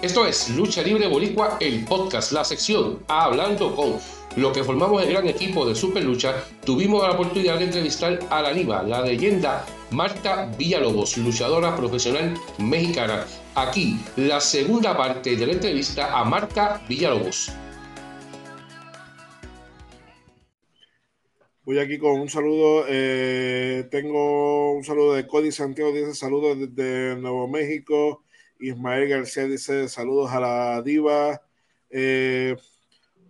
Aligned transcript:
Esto 0.00 0.24
es 0.24 0.50
Lucha 0.50 0.80
Libre 0.80 1.08
Boricua, 1.08 1.58
el 1.60 1.84
podcast, 1.84 2.30
la 2.30 2.44
sección 2.44 3.00
Hablando 3.08 3.74
con 3.74 3.96
lo 4.36 4.52
que 4.52 4.62
formamos 4.62 5.02
el 5.02 5.10
gran 5.10 5.26
equipo 5.26 5.66
de 5.66 5.74
Super 5.74 6.04
Lucha. 6.04 6.44
Tuvimos 6.64 7.02
la 7.02 7.14
oportunidad 7.14 7.58
de 7.58 7.64
entrevistar 7.64 8.20
a 8.30 8.40
la 8.40 8.52
Niva, 8.52 8.84
la 8.84 9.02
leyenda 9.02 9.66
Marta 9.90 10.48
Villalobos, 10.56 11.16
luchadora 11.16 11.74
profesional 11.74 12.34
mexicana. 12.58 13.26
Aquí, 13.56 13.98
la 14.14 14.40
segunda 14.40 14.96
parte 14.96 15.34
de 15.34 15.46
la 15.48 15.54
entrevista 15.54 16.16
a 16.16 16.24
Marta 16.24 16.80
Villalobos. 16.88 17.50
Voy 21.64 21.80
aquí 21.80 21.98
con 21.98 22.20
un 22.20 22.28
saludo. 22.28 22.84
Eh, 22.88 23.88
tengo 23.90 24.74
un 24.74 24.84
saludo 24.84 25.14
de 25.14 25.26
Cody 25.26 25.50
Santiago, 25.50 25.90
dice 25.90 26.14
saludos 26.14 26.56
desde 26.56 27.16
Nuevo 27.16 27.48
México. 27.48 28.22
Ismael 28.60 29.08
García 29.08 29.44
dice 29.44 29.88
saludos 29.88 30.30
a 30.32 30.40
la 30.40 30.82
diva. 30.82 31.40
Eh, 31.90 32.56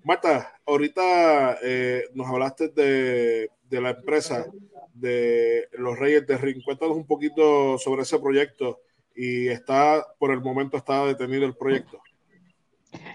Marta, 0.04 0.54
ahorita 0.66 1.58
eh, 1.62 2.04
nos 2.14 2.26
hablaste 2.28 2.68
de, 2.68 3.50
la 3.70 3.90
empresa 3.90 4.46
de 4.94 5.68
los 5.72 5.98
Reyes 5.98 6.26
de 6.26 6.38
Ring. 6.38 6.62
Cuéntanos 6.64 6.96
un 6.96 7.06
poquito 7.06 7.78
sobre 7.78 8.02
ese 8.02 8.18
proyecto 8.18 8.80
y 9.14 9.48
está, 9.48 10.04
por 10.18 10.30
el 10.30 10.40
momento 10.40 10.76
está 10.76 11.04
detenido 11.04 11.44
el 11.44 11.54
proyecto. 11.54 11.98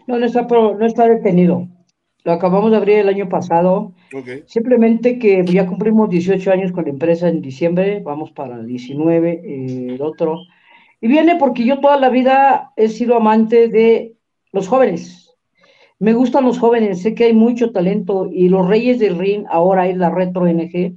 No, 0.07 0.19
no 0.19 0.25
está, 0.25 0.43
no 0.43 0.85
está 0.85 1.07
detenido. 1.07 1.67
Lo 2.25 2.31
acabamos 2.31 2.71
de 2.71 2.77
abrir 2.77 2.99
el 2.99 3.09
año 3.09 3.27
pasado. 3.27 3.93
Simplemente 4.45 5.19
que 5.19 5.43
ya 5.45 5.65
cumplimos 5.65 6.09
18 6.09 6.51
años 6.51 6.71
con 6.71 6.85
la 6.85 6.91
empresa 6.91 7.27
en 7.27 7.41
diciembre, 7.41 8.01
vamos 8.01 8.31
para 8.31 8.55
el 8.55 8.67
19, 8.67 9.41
eh, 9.43 9.87
el 9.95 10.01
otro 10.01 10.39
y 11.03 11.09
viene 11.09 11.35
porque 11.35 11.65
yo 11.65 11.81
toda 11.81 11.97
la 11.99 12.07
vida 12.07 12.71
he 12.77 12.87
sido 12.87 13.17
amante 13.17 13.67
de 13.67 14.15
los 14.53 14.69
jóvenes. 14.69 15.35
Me 15.99 16.13
gustan 16.13 16.45
los 16.45 16.59
jóvenes, 16.59 17.01
sé 17.01 17.13
que 17.13 17.25
hay 17.25 17.33
mucho 17.33 17.73
talento 17.73 18.29
y 18.31 18.47
los 18.47 18.65
Reyes 18.65 18.99
del 18.99 19.17
Ring 19.17 19.43
ahora 19.49 19.89
es 19.89 19.97
la 19.97 20.09
Retro 20.09 20.47
NG, 20.47 20.95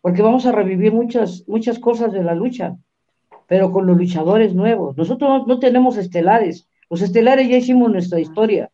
porque 0.00 0.22
vamos 0.22 0.46
a 0.46 0.52
revivir 0.52 0.92
muchas, 0.92 1.44
muchas 1.46 1.78
cosas 1.78 2.12
de 2.12 2.24
la 2.24 2.34
lucha, 2.34 2.76
pero 3.46 3.70
con 3.70 3.86
los 3.86 3.96
luchadores 3.96 4.52
nuevos. 4.52 4.96
Nosotros 4.96 5.46
no, 5.46 5.60
tenemos 5.60 5.96
estelares, 5.96 6.68
los 6.90 7.00
estelares 7.00 7.48
ya 7.48 7.58
hicimos 7.58 7.88
nuestra 7.92 8.18
historia. 8.18 8.72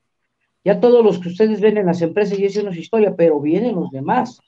Ya 0.64 0.80
todos 0.80 1.04
los 1.04 1.18
que 1.18 1.28
ustedes 1.28 1.60
ven 1.60 1.76
en 1.76 1.84
las 1.84 2.00
empresas 2.00 2.38
ya 2.38 2.46
hicieron 2.46 2.72
su 2.72 2.80
historia, 2.80 3.14
pero 3.14 3.38
vienen 3.40 3.74
los 3.74 3.90
demás. 3.90 4.40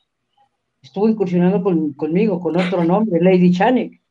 Estuvo 0.81 1.07
incursionando 1.07 1.63
conmigo 1.63 2.41
con 2.41 2.59
otro 2.59 2.83
nombre, 2.83 3.21
Lady 3.21 3.53
Chanek 3.53 4.04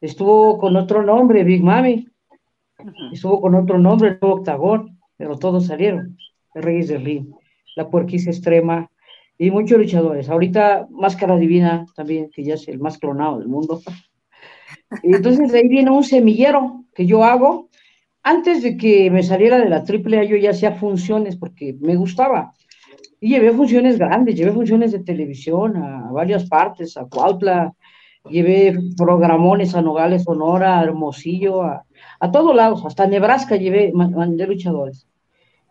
Estuvo 0.00 0.58
con 0.58 0.76
otro 0.76 1.02
nombre, 1.02 1.44
Big 1.44 1.62
Mami. 1.62 2.08
Estuvo 3.12 3.40
con 3.40 3.54
otro 3.54 3.78
nombre, 3.78 4.10
el 4.10 4.18
Octagón, 4.20 4.98
pero 5.16 5.38
todos 5.38 5.66
salieron. 5.66 6.16
El 6.54 6.62
Reyes 6.62 6.88
del 6.88 7.04
Ring, 7.04 7.26
la 7.76 7.88
Puerquisa 7.88 8.30
Extrema 8.30 8.90
y 9.38 9.50
muchos 9.50 9.78
luchadores. 9.78 10.28
Ahorita 10.28 10.88
Máscara 10.90 11.36
Divina 11.36 11.86
también, 11.94 12.30
que 12.30 12.42
ya 12.42 12.54
es 12.54 12.66
el 12.68 12.78
más 12.78 12.98
clonado 12.98 13.38
del 13.38 13.48
mundo. 13.48 13.80
Y 15.04 15.14
entonces 15.14 15.52
de 15.52 15.58
ahí 15.58 15.68
viene 15.68 15.90
un 15.92 16.02
semillero 16.02 16.84
que 16.94 17.06
yo 17.06 17.22
hago. 17.22 17.68
Antes 18.24 18.60
de 18.60 18.76
que 18.76 19.08
me 19.08 19.22
saliera 19.22 19.56
de 19.58 19.68
la 19.68 19.84
AAA, 19.84 20.24
yo 20.24 20.36
ya 20.36 20.50
hacía 20.50 20.72
funciones 20.72 21.36
porque 21.36 21.76
me 21.80 21.94
gustaba. 21.94 22.52
Y 23.20 23.28
llevé 23.28 23.52
funciones 23.52 23.98
grandes, 23.98 24.34
llevé 24.34 24.50
funciones 24.50 24.90
de 24.90 24.98
televisión 24.98 25.76
a 25.76 26.10
varias 26.10 26.48
partes, 26.48 26.96
a 26.96 27.04
Cuautla, 27.04 27.72
llevé 28.30 28.78
programones 28.96 29.74
a 29.74 29.82
Nogales, 29.82 30.24
Sonora, 30.24 30.78
a 30.78 30.84
Hermosillo, 30.84 31.62
a, 31.62 31.84
todos 32.32 32.54
lados, 32.54 32.84
hasta 32.84 33.06
Nebraska 33.06 33.56
llevé, 33.56 33.92
mandé 33.92 34.46
luchadores. 34.46 35.06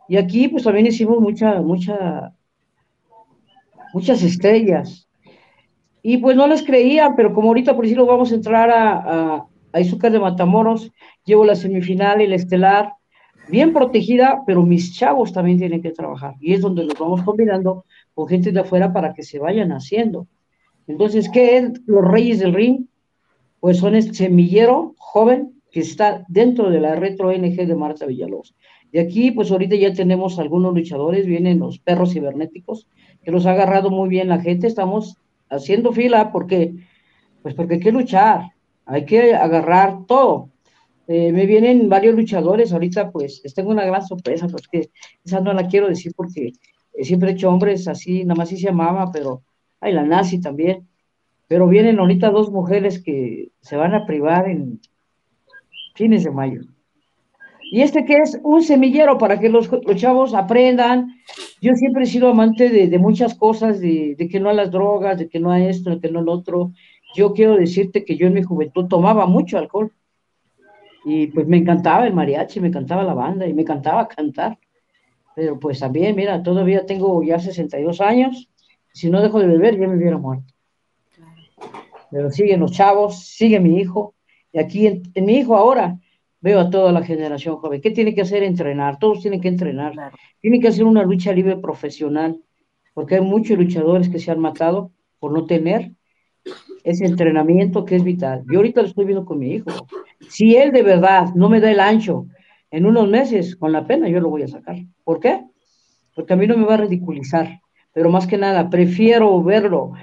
Y 0.07 0.17
aquí 0.17 0.47
pues 0.47 0.63
también 0.63 0.87
hicimos 0.87 1.19
mucha, 1.19 1.61
mucha, 1.61 2.33
muchas 3.93 4.23
estrellas. 4.23 5.07
Y 6.01 6.17
pues 6.17 6.35
no 6.35 6.47
les 6.47 6.63
creía, 6.63 7.13
pero 7.15 7.33
como 7.33 7.49
ahorita 7.49 7.75
por 7.75 7.83
decirlo 7.83 8.05
vamos 8.05 8.31
a 8.31 8.35
entrar 8.35 8.69
a, 8.69 8.93
a, 8.93 9.47
a 9.73 10.09
de 10.09 10.19
Matamoros, 10.19 10.91
llevo 11.25 11.45
la 11.45 11.55
semifinal 11.55 12.27
la 12.27 12.35
estelar, 12.35 12.93
bien 13.49 13.73
protegida, 13.73 14.41
pero 14.45 14.63
mis 14.63 14.95
chavos 14.95 15.33
también 15.33 15.57
tienen 15.57 15.81
que 15.81 15.91
trabajar. 15.91 16.35
Y 16.39 16.53
es 16.53 16.61
donde 16.61 16.83
los 16.83 16.97
vamos 16.97 17.23
combinando 17.23 17.85
con 18.13 18.27
gente 18.27 18.51
de 18.51 18.59
afuera 18.59 18.93
para 18.93 19.13
que 19.13 19.23
se 19.23 19.39
vayan 19.39 19.71
haciendo. 19.71 20.27
Entonces, 20.89 21.29
¿qué 21.29 21.57
es 21.57 21.81
los 21.85 22.03
Reyes 22.03 22.39
del 22.39 22.55
Ring? 22.55 22.87
Pues 23.59 23.77
son 23.77 23.93
el 23.93 24.15
semillero 24.15 24.95
joven 24.97 25.53
que 25.71 25.81
está 25.81 26.25
dentro 26.27 26.71
de 26.71 26.79
la 26.79 26.95
retro 26.95 27.31
NG 27.31 27.67
de 27.67 27.75
Marta 27.75 28.07
Villalobos. 28.07 28.55
Y 28.91 28.97
aquí, 28.97 29.29
pues 29.29 29.51
ahorita 29.51 29.75
ya 29.75 29.93
tenemos 29.93 30.39
algunos 30.39 30.73
luchadores, 30.73 31.27
vienen 31.27 31.59
los 31.59 31.77
perros 31.77 32.13
cibernéticos, 32.13 32.87
que 33.21 33.29
los 33.29 33.45
ha 33.45 33.51
agarrado 33.51 33.91
muy 33.91 34.09
bien 34.09 34.29
la 34.29 34.41
gente, 34.41 34.65
estamos 34.65 35.17
haciendo 35.51 35.93
fila 35.93 36.31
porque, 36.31 36.73
pues 37.43 37.53
porque 37.53 37.75
hay 37.75 37.79
que 37.81 37.91
luchar, 37.91 38.53
hay 38.87 39.05
que 39.05 39.35
agarrar 39.35 40.07
todo. 40.07 40.49
Eh, 41.07 41.31
me 41.31 41.45
vienen 41.45 41.87
varios 41.87 42.15
luchadores, 42.15 42.73
ahorita 42.73 43.11
pues 43.11 43.43
tengo 43.53 43.69
una 43.69 43.85
gran 43.85 44.03
sorpresa, 44.07 44.47
pues 44.47 44.67
que 44.67 44.89
esa 45.23 45.39
no 45.39 45.53
la 45.53 45.67
quiero 45.67 45.87
decir 45.87 46.13
porque 46.15 46.53
siempre 47.03 47.29
he 47.29 47.33
hecho 47.33 47.49
hombres 47.49 47.87
así, 47.87 48.23
nada 48.23 48.39
más 48.39 48.49
sí 48.49 48.57
se 48.57 48.67
llamaba, 48.67 49.11
pero 49.11 49.43
hay 49.81 49.93
la 49.93 50.03
nazi 50.03 50.41
también, 50.41 50.87
pero 51.47 51.67
vienen 51.67 51.99
ahorita 51.99 52.29
dos 52.29 52.51
mujeres 52.51 53.01
que 53.01 53.51
se 53.61 53.75
van 53.75 53.93
a 53.93 54.05
privar 54.05 54.47
en 54.47 54.79
fines 55.95 56.23
de 56.23 56.31
mayo. 56.31 56.61
Y 57.71 57.81
este 57.81 58.03
que 58.03 58.17
es 58.17 58.39
un 58.43 58.63
semillero 58.63 59.17
para 59.17 59.39
que 59.39 59.49
los, 59.49 59.69
chavos 59.95 60.33
aprendan. 60.33 61.15
Yo 61.61 61.73
siempre 61.75 62.03
he 62.03 62.07
sido 62.07 62.29
amante 62.29 62.69
de, 62.69 62.97
muchas 62.97 63.35
cosas, 63.35 63.79
de, 63.79 64.15
que 64.31 64.39
no 64.39 64.49
a 64.49 64.53
las 64.53 64.71
drogas, 64.71 65.19
de 65.19 65.29
que 65.29 65.39
no 65.39 65.51
a 65.51 65.61
esto, 65.61 65.91
de 65.91 65.99
que 65.99 66.11
no 66.11 66.19
a 66.19 66.23
lo 66.23 66.31
otro. 66.31 66.71
Yo 67.15 67.33
quiero 67.33 67.55
decirte 67.55 68.05
que 68.05 68.15
yo 68.15 68.27
en 68.27 68.33
mi 68.33 68.43
juventud 68.43 68.87
tomaba 68.87 69.27
mucho 69.27 69.57
alcohol. 69.57 69.91
Y 71.05 71.27
pues 71.27 71.47
me 71.47 71.57
encantaba 71.57 72.07
el 72.07 72.13
mariachi, 72.13 72.59
me 72.59 72.67
encantaba 72.69 73.03
la 73.03 73.13
banda 73.13 73.47
y 73.47 73.53
me 73.53 73.61
encantaba 73.61 74.07
cantar. 74.07 74.57
Pero 75.35 75.59
pues 75.59 75.79
también, 75.79 76.15
mira, 76.15 76.41
todavía 76.41 76.85
tengo 76.85 77.21
ya 77.23 77.39
62 77.39 78.01
años 78.01 78.49
si 78.93 79.09
no 79.09 79.21
dejo 79.21 79.39
de 79.39 79.47
beber, 79.47 79.79
ya 79.79 79.87
me 79.87 79.97
hubiera 79.97 80.17
muerto. 80.17 80.53
Pero 82.11 82.31
siguen 82.31 82.59
los 82.59 82.71
chavos, 82.71 83.25
sigue 83.25 83.59
mi 83.59 83.79
hijo. 83.79 84.15
Y 84.51 84.59
aquí 84.59 84.87
en, 84.87 85.25
mi 85.25 85.37
hijo 85.37 85.55
ahora 85.55 85.99
veo 86.41 86.59
a 86.59 86.69
toda 86.69 86.91
la 86.91 87.03
generación 87.03 87.57
joven. 87.57 87.81
¿Qué 87.81 87.91
tiene 87.91 88.15
que 88.15 88.21
hacer? 88.21 88.43
Entrenar. 88.43 88.97
Todos 88.97 89.21
tienen 89.21 89.41
que 89.41 89.47
entrenar. 89.47 89.93
Tienen 90.39 90.61
que 90.61 90.69
hacer 90.69 90.85
una 90.85 91.03
lucha 91.03 91.31
libre 91.31 91.57
profesional. 91.57 92.41
Porque 92.93 93.15
hay 93.15 93.21
muchos 93.21 93.57
luchadores 93.57 94.09
que 94.09 94.19
se 94.19 94.31
han 94.31 94.39
matado 94.39 94.91
por 95.19 95.31
no 95.31 95.45
tener 95.45 95.91
ese 96.83 97.05
entrenamiento 97.05 97.85
que 97.85 97.95
es 97.95 98.03
vital. 98.03 98.43
Yo 98.51 98.59
ahorita 98.59 98.81
lo 98.81 98.87
estoy 98.87 99.05
viendo 99.05 99.25
con 99.25 99.39
mi 99.39 99.53
hijo. 99.53 99.69
Si 100.29 100.55
él 100.55 100.71
de 100.71 100.81
verdad 100.81 101.33
no 101.35 101.49
me 101.49 101.59
da 101.59 101.71
el 101.71 101.79
ancho 101.79 102.25
en 102.71 102.85
unos 102.85 103.07
meses, 103.07 103.55
con 103.55 103.71
la 103.71 103.85
pena 103.85 104.09
yo 104.09 104.19
lo 104.19 104.29
voy 104.29 104.43
a 104.43 104.47
sacar. 104.47 104.77
¿Por 105.03 105.19
qué? 105.19 105.45
Porque 106.15 106.33
a 106.33 106.35
mí 106.35 106.47
no 106.47 106.57
me 106.57 106.65
va 106.65 106.75
a 106.75 106.77
ridiculizar 106.77 107.61
pero 107.93 108.09
más 108.09 108.27
que 108.27 108.37
nada 108.37 108.69
prefiero 108.69 109.41
verlo 109.43 109.93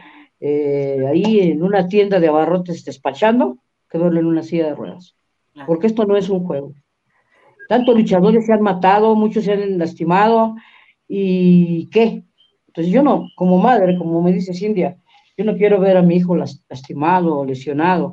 eh, 0.40 1.04
ahí 1.08 1.40
en 1.40 1.62
una 1.62 1.88
tienda 1.88 2.20
de 2.20 2.28
abarrotes 2.28 2.84
despachando 2.84 3.58
que 3.88 3.98
verlo 3.98 4.20
en 4.20 4.26
una 4.26 4.42
silla 4.42 4.66
de 4.66 4.74
ruedas, 4.74 5.14
porque 5.66 5.86
esto 5.86 6.04
no 6.04 6.16
es 6.16 6.28
un 6.28 6.44
juego. 6.44 6.74
Tantos 7.68 7.96
luchadores 7.96 8.46
se 8.46 8.52
han 8.52 8.62
matado, 8.62 9.14
muchos 9.14 9.44
se 9.44 9.52
han 9.52 9.78
lastimado, 9.78 10.54
¿y 11.08 11.88
qué? 11.90 12.24
Entonces 12.68 12.92
yo 12.92 13.02
no, 13.02 13.28
como 13.36 13.58
madre, 13.58 13.96
como 13.96 14.20
me 14.22 14.32
dice 14.32 14.54
Cindia, 14.54 14.98
yo 15.36 15.44
no 15.44 15.56
quiero 15.56 15.80
ver 15.80 15.96
a 15.96 16.02
mi 16.02 16.16
hijo 16.16 16.36
lastimado 16.36 17.38
o 17.38 17.44
lesionado. 17.44 18.12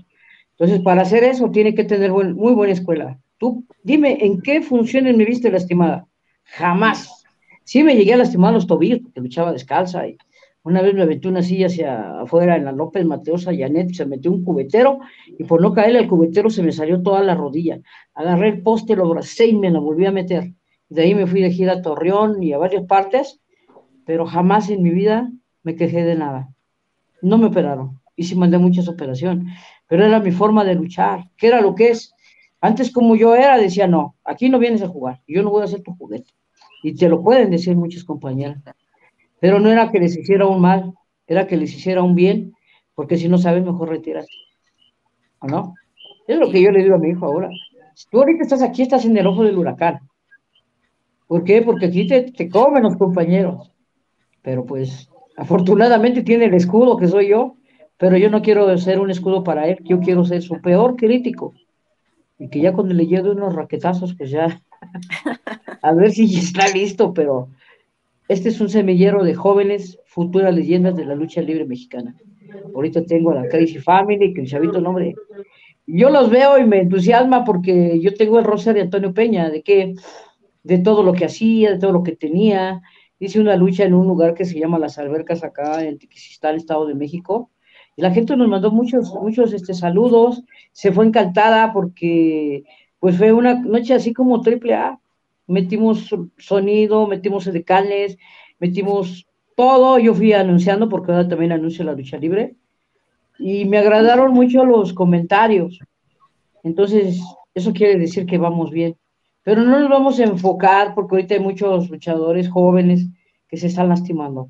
Entonces, 0.52 0.82
para 0.82 1.02
hacer 1.02 1.24
eso, 1.24 1.50
tiene 1.52 1.74
que 1.74 1.84
tener 1.84 2.12
muy 2.12 2.54
buena 2.54 2.74
escuela. 2.74 3.20
Tú, 3.38 3.66
dime, 3.84 4.18
¿en 4.22 4.42
qué 4.42 4.62
funciones 4.62 5.18
me 5.18 5.26
viste 5.26 5.52
lastimada? 5.52 6.06
Jamás 6.44 7.23
Sí 7.66 7.84
me 7.84 7.96
llegué 7.96 8.14
a 8.14 8.18
lastimar 8.18 8.54
los 8.54 8.68
tobillos 8.68 9.00
porque 9.00 9.22
luchaba 9.22 9.54
descalza 9.54 10.06
y 10.08 10.18
una 10.64 10.82
vez 10.82 10.94
me 10.94 11.02
aventé 11.02 11.28
una 11.28 11.42
silla 11.42 11.68
hacia 11.68 12.22
afuera 12.22 12.56
en 12.56 12.66
la 12.66 12.72
López 12.72 13.06
Mateosa, 13.06 13.52
Janet, 13.56 13.94
se 13.94 14.06
metió 14.06 14.32
un 14.32 14.44
cubetero 14.44 15.00
y 15.38 15.44
por 15.44 15.62
no 15.62 15.74
caerle 15.74 16.00
al 16.00 16.08
cubetero 16.08 16.50
se 16.50 16.64
me 16.64 16.72
salió 16.72 17.02
toda 17.02 17.22
la 17.22 17.36
rodilla. 17.36 17.80
Agarré 18.14 18.50
el 18.50 18.62
poste, 18.62 18.96
lo 18.96 19.06
abracé 19.06 19.48
y 19.48 19.56
me 19.56 19.70
lo 19.70 19.82
volví 19.82 20.06
a 20.06 20.12
meter. 20.12 20.54
De 20.88 21.02
ahí 21.02 21.16
me 21.16 21.28
fui 21.28 21.42
de 21.42 21.52
gira 21.52 21.74
a 21.74 21.82
Torreón 21.82 22.42
y 22.42 22.54
a 22.54 22.58
varias 22.58 22.86
partes, 22.86 23.42
pero 24.06 24.26
jamás 24.26 24.70
en 24.70 24.84
mi 24.84 24.92
vida 24.92 25.30
me 25.64 25.76
quejé 25.76 26.04
de 26.04 26.16
nada. 26.16 26.50
No 27.22 27.38
me 27.38 27.48
operaron 27.48 28.00
y 28.16 28.24
sí 28.24 28.36
mandé 28.36 28.58
muchas 28.58 28.88
operaciones, 28.88 29.54
pero 29.88 30.06
era 30.06 30.20
mi 30.20 30.32
forma 30.32 30.64
de 30.64 30.76
luchar, 30.76 31.30
que 31.36 31.48
era 31.48 31.60
lo 31.60 31.76
que 31.76 31.90
es. 31.90 32.14
Antes 32.62 32.92
como 32.92 33.16
yo 33.16 33.36
era, 33.36 33.58
decía, 33.58 33.88
no, 33.88 34.16
aquí 34.24 34.48
no 34.50 34.60
vienes 34.60 34.82
a 34.82 34.88
jugar, 34.88 35.22
yo 35.28 35.44
no 35.44 35.50
voy 35.50 35.64
a 35.64 35.68
ser 35.68 35.82
tu 35.82 35.94
juguete 35.96 36.32
y 36.84 36.94
te 36.94 37.10
lo 37.10 37.24
pueden 37.24 37.50
decir 37.50 37.76
muchas 37.76 38.04
compañeras. 38.04 38.62
Pero 39.40 39.60
no 39.60 39.72
era 39.72 39.90
que 39.90 40.00
les 40.00 40.16
hiciera 40.18 40.46
un 40.46 40.62
mal, 40.62 40.94
era 41.26 41.48
que 41.48 41.58
les 41.58 41.74
hiciera 41.74 42.04
un 42.04 42.14
bien, 42.14 42.54
porque 42.94 43.18
si 43.18 43.28
no 43.28 43.38
sabes, 43.38 43.64
mejor 43.64 43.90
retirarte. 43.90 44.32
¿O 45.40 45.48
no? 45.48 45.74
Es 46.28 46.38
lo 46.38 46.52
que 46.52 46.62
yo 46.62 46.72
le 46.72 46.84
digo 46.84 46.96
a 46.96 47.00
mi 47.00 47.10
hijo 47.10 47.26
ahora. 47.26 47.50
tú 48.12 48.20
ahorita 48.20 48.44
estás 48.44 48.62
aquí, 48.62 48.82
estás 48.82 49.06
en 49.06 49.18
el 49.18 49.26
ojo 49.26 49.44
del 49.44 49.58
huracán. 49.58 50.02
¿Por 51.28 51.44
qué? 51.44 51.62
Porque 51.62 51.88
aquí 51.88 52.06
te, 52.06 52.32
te 52.32 52.50
comen 52.50 52.84
los 52.84 52.98
compañeros. 52.98 53.72
Pero 54.42 54.66
pues, 54.66 55.10
afortunadamente 55.38 56.22
tiene 56.22 56.46
el 56.46 56.54
escudo 56.54 56.98
que 56.98 57.08
soy 57.08 57.30
yo, 57.30 57.56
pero 57.98 58.18
yo 58.18 58.30
no 58.30 58.42
quiero 58.42 58.78
ser 58.78 59.00
un 59.00 59.10
escudo 59.10 59.44
para 59.44 59.68
él, 59.68 59.80
yo 59.84 60.00
quiero 60.02 60.26
ser 60.26 60.42
su 60.42 60.60
peor 60.62 60.98
crítico. 60.98 61.54
Y 62.38 62.50
que 62.50 62.60
ya 62.60 62.74
cuando 62.74 62.94
le 62.94 63.08
llegue 63.08 63.30
unos 63.30 63.56
raquetazos, 63.56 64.16
pues 64.16 64.32
ya, 64.32 64.62
a 65.84 65.94
ver 65.94 66.12
si 66.12 66.24
está 66.38 66.68
listo, 66.70 67.14
pero 67.14 67.50
este 68.30 68.50
es 68.50 68.62
un 68.62 68.70
semillero 68.70 69.24
de 69.24 69.36
jóvenes, 69.36 70.00
futuras 70.06 70.56
leyendas 70.56 70.96
de 70.96 71.06
la 71.06 71.14
lucha 71.14 71.42
libre 71.42 71.66
mexicana. 71.66 72.16
Ahorita 72.74 73.06
tengo 73.06 73.32
a 73.32 73.36
la 73.36 73.50
Crazy 73.50 73.80
Family, 73.80 74.34
que 74.34 74.42
el 74.42 74.48
chavito 74.48 74.80
nombre. 74.80 75.14
Yo 75.86 76.10
los 76.10 76.30
veo 76.30 76.58
y 76.58 76.66
me 76.66 76.80
entusiasma 76.80 77.44
porque 77.44 78.00
yo 78.00 78.14
tengo 78.14 78.40
el 78.40 78.46
rosa 78.46 78.72
de 78.72 78.80
Antonio 78.80 79.14
Peña, 79.14 79.50
de 79.50 79.62
que 79.62 79.94
de 80.64 80.80
todo 80.80 81.04
lo 81.04 81.12
que 81.12 81.26
hacía, 81.26 81.72
de 81.72 81.80
todo 81.80 81.92
lo 81.92 82.04
que 82.04 82.16
tenía. 82.16 82.82
Hice 83.20 83.42
una 83.42 83.58
lucha 83.58 83.84
en 83.84 83.94
un 83.94 84.08
lugar 84.08 84.34
que 84.36 84.46
se 84.46 84.58
llama 84.58 84.80
Las 84.80 84.98
Albercas 84.98 85.44
acá 85.44 85.84
en 85.84 85.98
Tiquisistán, 85.98 86.56
Estado 86.56 86.88
de 86.88 86.96
México. 86.96 87.52
Y 87.98 88.02
la 88.02 88.12
gente 88.12 88.38
nos 88.38 88.48
mandó 88.48 88.72
muchos, 88.72 89.14
muchos 89.16 89.52
este, 89.52 89.74
saludos. 89.74 90.44
Se 90.72 90.94
fue 90.94 91.06
encantada 91.06 91.74
porque 91.74 92.64
pues 93.00 93.18
fue 93.18 93.34
una 93.34 93.56
noche 93.56 93.94
así 93.94 94.14
como 94.14 94.40
triple 94.40 94.76
A. 94.76 95.00
Metimos 95.54 96.10
sonido, 96.38 97.08
metimos 97.08 97.46
edecanes, 97.48 98.18
metimos 98.60 99.28
todo. 99.56 100.00
Yo 100.00 100.14
fui 100.14 100.34
anunciando 100.34 100.90
porque 100.90 101.12
ahora 101.12 101.28
también 101.28 101.52
anuncio 101.52 101.86
la 101.86 101.94
lucha 101.94 102.18
libre. 102.18 102.56
Y 103.38 103.66
me 103.66 103.78
agradaron 103.78 104.34
mucho 104.34 104.66
los 104.66 104.94
comentarios. 104.94 105.80
Entonces, 106.64 107.22
eso 107.54 107.72
quiere 107.74 108.00
decir 108.00 108.26
que 108.26 108.38
vamos 108.38 108.72
bien. 108.72 108.96
Pero 109.44 109.62
no 109.62 109.80
nos 109.80 109.90
vamos 109.90 110.20
a 110.20 110.24
enfocar 110.24 110.96
porque 110.96 111.16
ahorita 111.16 111.36
hay 111.36 111.42
muchos 111.42 111.90
luchadores 111.90 112.50
jóvenes 112.50 113.08
que 113.48 113.58
se 113.58 113.68
están 113.68 113.90
lastimando. 113.90 114.50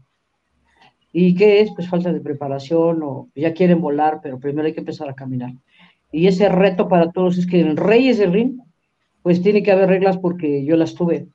¿Y 1.11 1.35
qué 1.35 1.61
es? 1.61 1.71
Pues 1.75 1.89
falta 1.89 2.13
de 2.13 2.21
preparación 2.21 3.03
o 3.03 3.29
ya 3.35 3.53
quieren 3.53 3.81
volar, 3.81 4.19
pero 4.23 4.39
primero 4.39 4.67
hay 4.67 4.73
que 4.73 4.79
empezar 4.79 5.09
a 5.09 5.15
caminar. 5.15 5.51
Y 6.11 6.27
ese 6.27 6.47
reto 6.47 6.87
para 6.87 7.11
todos 7.11 7.37
es 7.37 7.47
que 7.47 7.59
en 7.59 7.75
Reyes 7.75 8.19
del 8.19 8.33
Ring, 8.33 8.59
pues 9.23 9.41
tiene 9.41 9.63
que 9.63 9.71
haber 9.71 9.89
reglas 9.89 10.17
porque 10.19 10.63
yo 10.63 10.77
las 10.77 10.93
tuve. 10.93 11.27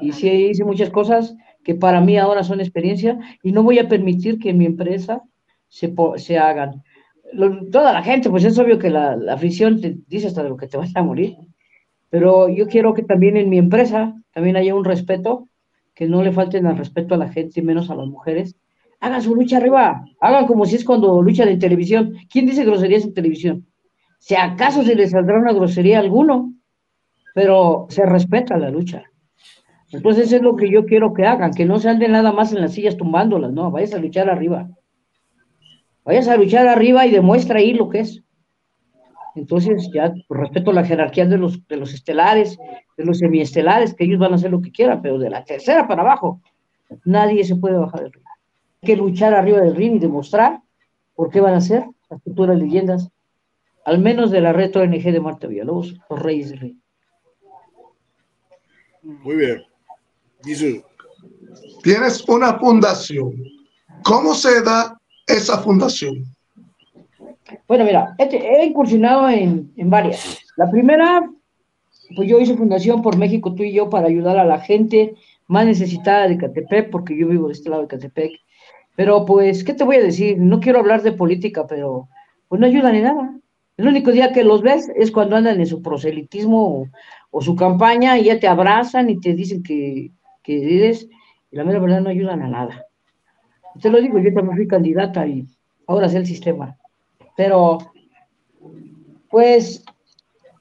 Y 0.00 0.12
sí 0.12 0.28
hice 0.28 0.64
muchas 0.64 0.90
cosas 0.90 1.34
que 1.64 1.74
para 1.74 2.00
mí 2.00 2.16
ahora 2.16 2.44
son 2.44 2.60
experiencia 2.60 3.18
y 3.42 3.50
no 3.50 3.64
voy 3.64 3.80
a 3.80 3.88
permitir 3.88 4.38
que 4.38 4.50
en 4.50 4.58
mi 4.58 4.66
empresa 4.66 5.22
se, 5.68 5.92
se 6.16 6.38
hagan. 6.38 6.84
toda 7.72 7.92
la 7.92 8.02
gente, 8.02 8.30
pues 8.30 8.44
es 8.44 8.56
obvio 8.58 8.78
que 8.78 8.90
la, 8.90 9.16
la 9.16 9.34
afición 9.34 9.80
te 9.80 9.96
dice 10.06 10.28
hasta 10.28 10.44
de 10.44 10.50
lo 10.50 10.56
que 10.56 10.68
te 10.68 10.76
vas 10.76 10.94
a 10.94 11.02
morir 11.02 11.36
pero 12.10 12.48
yo 12.48 12.66
quiero 12.66 12.94
que 12.94 13.02
también 13.02 13.36
en 13.36 13.48
mi 13.48 13.58
empresa 13.58 14.14
también 14.32 14.56
haya 14.56 14.74
un 14.74 14.84
respeto, 14.84 15.48
que 15.94 16.06
no 16.06 16.22
le 16.22 16.32
falten 16.32 16.66
al 16.66 16.78
respeto 16.78 17.14
a 17.14 17.18
la 17.18 17.28
gente 17.28 17.60
y 17.60 17.62
menos 17.62 17.90
a 17.90 17.94
las 17.94 18.06
mujeres. 18.06 18.56
Hagan 19.00 19.22
su 19.22 19.34
lucha 19.34 19.58
arriba, 19.58 20.04
hagan 20.20 20.46
como 20.46 20.66
si 20.66 20.76
es 20.76 20.84
cuando 20.84 21.20
luchan 21.22 21.48
en 21.48 21.58
televisión. 21.58 22.14
¿Quién 22.30 22.46
dice 22.46 22.64
groserías 22.64 23.04
en 23.04 23.14
televisión? 23.14 23.66
Si 24.18 24.34
acaso 24.34 24.82
se 24.82 24.94
les 24.94 25.10
saldrá 25.10 25.38
una 25.38 25.52
grosería 25.52 25.98
a 25.98 26.00
alguno, 26.00 26.54
pero 27.36 27.86
se 27.90 28.06
respeta 28.06 28.56
la 28.56 28.70
lucha. 28.70 29.02
Entonces 29.92 30.32
es 30.32 30.40
lo 30.40 30.56
que 30.56 30.70
yo 30.70 30.86
quiero 30.86 31.12
que 31.12 31.26
hagan, 31.26 31.52
que 31.52 31.66
no 31.66 31.78
se 31.78 31.90
anden 31.90 32.12
nada 32.12 32.32
más 32.32 32.50
en 32.54 32.62
las 32.62 32.72
sillas 32.72 32.96
tumbándolas, 32.96 33.52
no, 33.52 33.70
vayas 33.70 33.92
a 33.92 33.98
luchar 33.98 34.30
arriba. 34.30 34.70
Vayas 36.02 36.28
a 36.28 36.38
luchar 36.38 36.66
arriba 36.66 37.04
y 37.04 37.10
demuestra 37.10 37.58
ahí 37.58 37.74
lo 37.74 37.90
que 37.90 38.00
es. 38.00 38.24
Entonces, 39.34 39.90
ya 39.92 40.14
pues, 40.26 40.40
respeto 40.40 40.72
la 40.72 40.82
jerarquía 40.82 41.26
de 41.26 41.36
los, 41.36 41.68
de 41.68 41.76
los 41.76 41.92
estelares, 41.92 42.56
de 42.96 43.04
los 43.04 43.18
semiestelares, 43.18 43.92
que 43.92 44.04
ellos 44.04 44.18
van 44.18 44.32
a 44.32 44.36
hacer 44.36 44.50
lo 44.50 44.62
que 44.62 44.72
quieran, 44.72 45.02
pero 45.02 45.18
de 45.18 45.28
la 45.28 45.44
tercera 45.44 45.86
para 45.86 46.00
abajo, 46.00 46.40
nadie 47.04 47.44
se 47.44 47.56
puede 47.56 47.76
bajar 47.76 48.00
del 48.00 48.12
ring. 48.14 48.24
Hay 48.80 48.86
que 48.86 48.96
luchar 48.96 49.34
arriba 49.34 49.60
del 49.60 49.76
ring 49.76 49.96
y 49.96 49.98
demostrar 49.98 50.62
por 51.14 51.28
qué 51.28 51.42
van 51.42 51.52
a 51.52 51.60
ser 51.60 51.84
las 52.08 52.22
futuras 52.22 52.58
leyendas, 52.58 53.10
al 53.84 53.98
menos 53.98 54.30
de 54.30 54.40
la 54.40 54.54
retro 54.54 54.80
ONG 54.80 55.02
de 55.02 55.20
Marta 55.20 55.46
Villalobos, 55.46 56.00
los 56.08 56.22
Reyes 56.22 56.48
del 56.48 56.60
Ring. 56.60 56.85
Muy 59.06 59.36
bien. 59.36 59.62
Tienes 61.82 62.28
una 62.28 62.58
fundación. 62.58 63.34
¿Cómo 64.02 64.34
se 64.34 64.62
da 64.62 64.98
esa 65.26 65.58
fundación? 65.58 66.24
Bueno, 67.68 67.84
mira, 67.84 68.16
he 68.18 68.66
incursionado 68.66 69.28
en, 69.28 69.70
varias. 69.76 70.40
La 70.56 70.68
primera, 70.68 71.30
pues 72.16 72.28
yo 72.28 72.40
hice 72.40 72.56
fundación 72.56 73.00
por 73.00 73.16
México, 73.16 73.54
tú 73.54 73.62
y 73.62 73.72
yo, 73.72 73.88
para 73.88 74.08
ayudar 74.08 74.38
a 74.38 74.44
la 74.44 74.58
gente 74.58 75.14
más 75.46 75.66
necesitada 75.66 76.26
de 76.26 76.38
Catepec, 76.38 76.90
porque 76.90 77.16
yo 77.16 77.28
vivo 77.28 77.46
de 77.46 77.52
este 77.52 77.70
lado 77.70 77.82
de 77.82 77.88
Catepec. 77.88 78.32
Pero 78.96 79.24
pues, 79.24 79.62
¿qué 79.62 79.74
te 79.74 79.84
voy 79.84 79.96
a 79.96 80.02
decir? 80.02 80.38
No 80.38 80.58
quiero 80.58 80.80
hablar 80.80 81.02
de 81.02 81.12
política, 81.12 81.66
pero 81.68 82.08
pues 82.48 82.60
no 82.60 82.66
ayudan 82.66 82.96
en 82.96 83.04
nada. 83.04 83.36
El 83.76 83.88
único 83.88 84.10
día 84.10 84.32
que 84.32 84.42
los 84.42 84.62
ves 84.62 84.90
es 84.96 85.10
cuando 85.10 85.36
andan 85.36 85.60
en 85.60 85.66
su 85.66 85.82
proselitismo 85.82 86.66
o, 86.66 86.88
su 87.42 87.56
campaña 87.56 88.18
y 88.18 88.24
ya 88.24 88.40
te 88.40 88.48
abrazan 88.48 89.10
y 89.10 89.20
te 89.20 89.34
dicen 89.34 89.62
que, 89.62 90.12
que 90.42 90.76
eres, 90.76 91.08
y 91.50 91.56
la 91.56 91.64
mera 91.64 91.78
verdad 91.78 92.00
no 92.00 92.10
ayudan 92.10 92.42
a 92.42 92.48
nada. 92.48 92.86
Te 93.80 93.90
lo 93.90 94.00
digo, 94.00 94.18
yo 94.18 94.32
también 94.32 94.56
fui 94.56 94.68
candidata 94.68 95.26
y 95.26 95.46
ahora 95.86 96.08
sé 96.08 96.18
el 96.18 96.26
sistema. 96.26 96.76
Pero, 97.36 97.78
pues, 99.28 99.84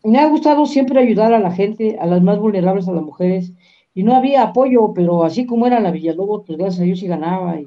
me 0.03 0.19
ha 0.19 0.27
gustado 0.27 0.65
siempre 0.65 0.99
ayudar 0.99 1.33
a 1.33 1.39
la 1.39 1.51
gente, 1.51 1.97
a 1.99 2.05
las 2.05 2.21
más 2.21 2.39
vulnerables, 2.39 2.87
a 2.87 2.93
las 2.93 3.03
mujeres, 3.03 3.53
y 3.93 4.03
no 4.03 4.15
había 4.15 4.43
apoyo, 4.43 4.93
pero 4.93 5.23
así 5.23 5.45
como 5.45 5.67
era 5.67 5.79
la 5.79 5.91
Villalobos, 5.91 6.43
pues 6.45 6.59
gracias 6.59 6.81
a 6.81 6.83
Dios 6.83 6.99
sí 6.99 7.07
ganaba 7.07 7.57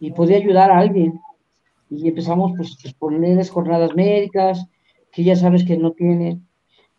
y, 0.00 0.10
podía 0.10 0.36
ayudar 0.36 0.72
a 0.72 0.78
alguien. 0.78 1.20
Y 1.88 2.08
empezamos 2.08 2.52
pues, 2.56 2.76
pues 2.82 2.92
ponerles 2.94 3.50
jornadas 3.50 3.94
médicas, 3.94 4.66
que 5.12 5.22
ya 5.22 5.36
sabes 5.36 5.64
que 5.64 5.76
no 5.76 5.92
tienen. 5.92 6.44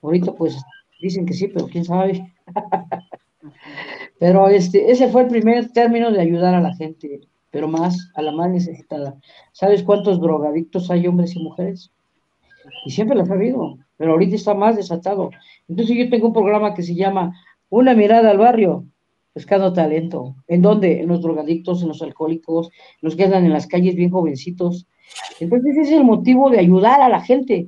Ahorita 0.01 0.34
pues 0.34 0.57
dicen 1.04 1.26
que 1.26 1.34
sí, 1.34 1.48
pero 1.48 1.68
quién 1.68 1.86
sabe. 1.86 2.34
pero 4.20 4.48
este, 4.48 4.92
ese 4.92 5.10
fue 5.10 5.24
el 5.24 5.28
primer 5.28 5.72
término 5.72 6.12
de 6.12 6.22
ayudar 6.22 6.56
a 6.56 6.62
la 6.62 6.76
gente 6.76 7.22
pero 7.54 7.68
más 7.68 8.10
a 8.16 8.24
la 8.24 8.32
más 8.32 8.50
necesitada. 8.50 9.16
¿Sabes 9.52 9.84
cuántos 9.84 10.20
drogadictos 10.20 10.90
hay 10.90 11.06
hombres 11.06 11.36
y 11.36 11.40
mujeres? 11.40 11.92
Y 12.84 12.90
siempre 12.90 13.16
lo 13.16 13.24
ha 13.24 13.36
habido, 13.36 13.78
pero 13.96 14.14
ahorita 14.14 14.36
está 14.36 14.56
más 14.56 14.76
desatado. 14.76 15.30
Entonces 15.70 15.96
yo 15.96 16.10
tengo 16.10 16.28
un 16.28 16.34
programa 16.34 16.74
que 16.74 16.82
se 16.82 16.96
llama 16.96 17.32
Una 17.69 17.94
mirada 17.94 18.31
al 18.31 18.40
barrio, 18.40 18.86
buscando 19.36 19.72
talento. 19.72 20.36
¿En 20.48 20.64
dónde? 20.64 21.02
En 21.02 21.07
los 21.07 21.22
drogadictos, 21.22 21.83
en 21.83 21.90
los 21.90 22.02
alcohólicos, 22.02 22.72
los 23.02 23.16
que 23.16 23.26
andan 23.26 23.45
en 23.45 23.54
las 23.54 23.68
calles 23.68 23.95
bien 23.95 24.10
jovencitos. 24.10 24.88
Entonces 25.40 25.78
ese 25.78 25.81
es 25.81 25.92
el 25.92 26.04
motivo 26.04 26.50
de 26.50 26.57
ayudar 26.57 27.02
a 27.02 27.10
la 27.10 27.22
gente, 27.22 27.68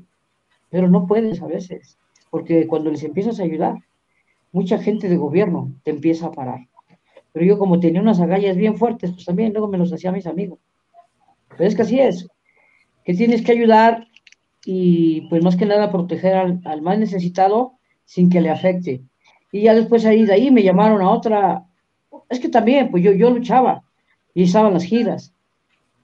pero 0.71 0.89
no 0.89 1.05
puedes 1.05 1.43
a 1.43 1.45
veces, 1.45 1.99
porque 2.29 2.67
cuando 2.67 2.91
les 2.91 3.03
empiezas 3.03 3.39
a 3.39 3.43
ayudar, 3.43 3.75
mucha 4.51 4.77
gente 4.77 5.09
de 5.09 5.17
gobierno 5.17 5.71
te 5.83 5.91
empieza 5.91 6.27
a 6.27 6.31
parar. 6.31 6.67
Pero 7.31 7.45
yo 7.45 7.59
como 7.59 7.79
tenía 7.79 8.01
unas 8.01 8.19
agallas 8.19 8.55
bien 8.55 8.77
fuertes, 8.77 9.11
pues 9.11 9.25
también 9.25 9.51
luego 9.51 9.67
me 9.67 9.77
los 9.77 9.91
hacía 9.91 10.09
a 10.09 10.13
mis 10.13 10.27
amigos. 10.27 10.59
Pero 11.49 11.65
es 11.65 11.75
que 11.75 11.81
así 11.81 11.99
es, 11.99 12.27
que 13.03 13.13
tienes 13.13 13.41
que 13.43 13.51
ayudar 13.51 14.07
y 14.65 15.27
pues 15.29 15.43
más 15.43 15.55
que 15.55 15.65
nada 15.65 15.91
proteger 15.91 16.35
al, 16.63 16.81
más 16.81 16.97
necesitado 16.97 17.73
sin 18.05 18.29
que 18.29 18.41
le 18.41 18.49
afecte. 18.49 19.01
Y 19.51 19.63
ya 19.63 19.75
después 19.75 20.05
ahí 20.05 20.25
de 20.25 20.33
ahí 20.33 20.51
me 20.51 20.63
llamaron 20.63 21.01
a 21.01 21.09
otra, 21.09 21.65
es 22.29 22.39
que 22.39 22.49
también, 22.49 22.89
pues 22.91 23.03
yo, 23.03 23.11
yo 23.11 23.29
luchaba 23.29 23.83
y 24.33 24.43
estaban 24.43 24.73
las 24.73 24.83
giras 24.83 25.33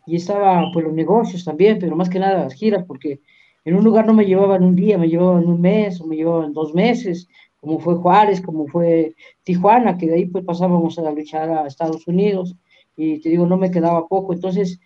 y 0.05 0.15
estaba 0.15 0.69
pues 0.71 0.85
los 0.85 0.93
negocios 0.93 1.43
también, 1.45 1.79
pero 1.79 1.95
más 1.95 2.09
que 2.09 2.19
nada 2.19 2.43
las 2.43 2.53
giras, 2.53 2.83
porque 2.85 3.19
en 3.63 3.75
un 3.75 3.83
lugar 3.83 4.07
no 4.07 4.13
me 4.13 4.25
llevaban 4.25 4.63
un 4.63 4.75
día, 4.75 4.97
me 4.97 5.07
llevaban 5.07 5.47
un 5.47 5.61
mes 5.61 6.01
o 6.01 6.07
me 6.07 6.15
llevaban 6.15 6.53
dos 6.53 6.73
meses, 6.73 7.27
como 7.59 7.79
fue 7.79 7.95
Juárez, 7.95 8.41
como 8.41 8.67
fue 8.67 9.15
Tijuana, 9.43 9.97
que 9.97 10.07
de 10.07 10.15
ahí 10.15 10.25
pues 10.25 10.43
pasábamos 10.43 10.97
a 10.97 11.11
luchar 11.11 11.49
a 11.49 11.67
Estados 11.67 12.07
Unidos, 12.07 12.55
y 12.97 13.19
te 13.19 13.29
digo, 13.29 13.45
no 13.45 13.57
me 13.57 13.71
quedaba 13.71 14.07
poco, 14.07 14.33
entonces, 14.33 14.79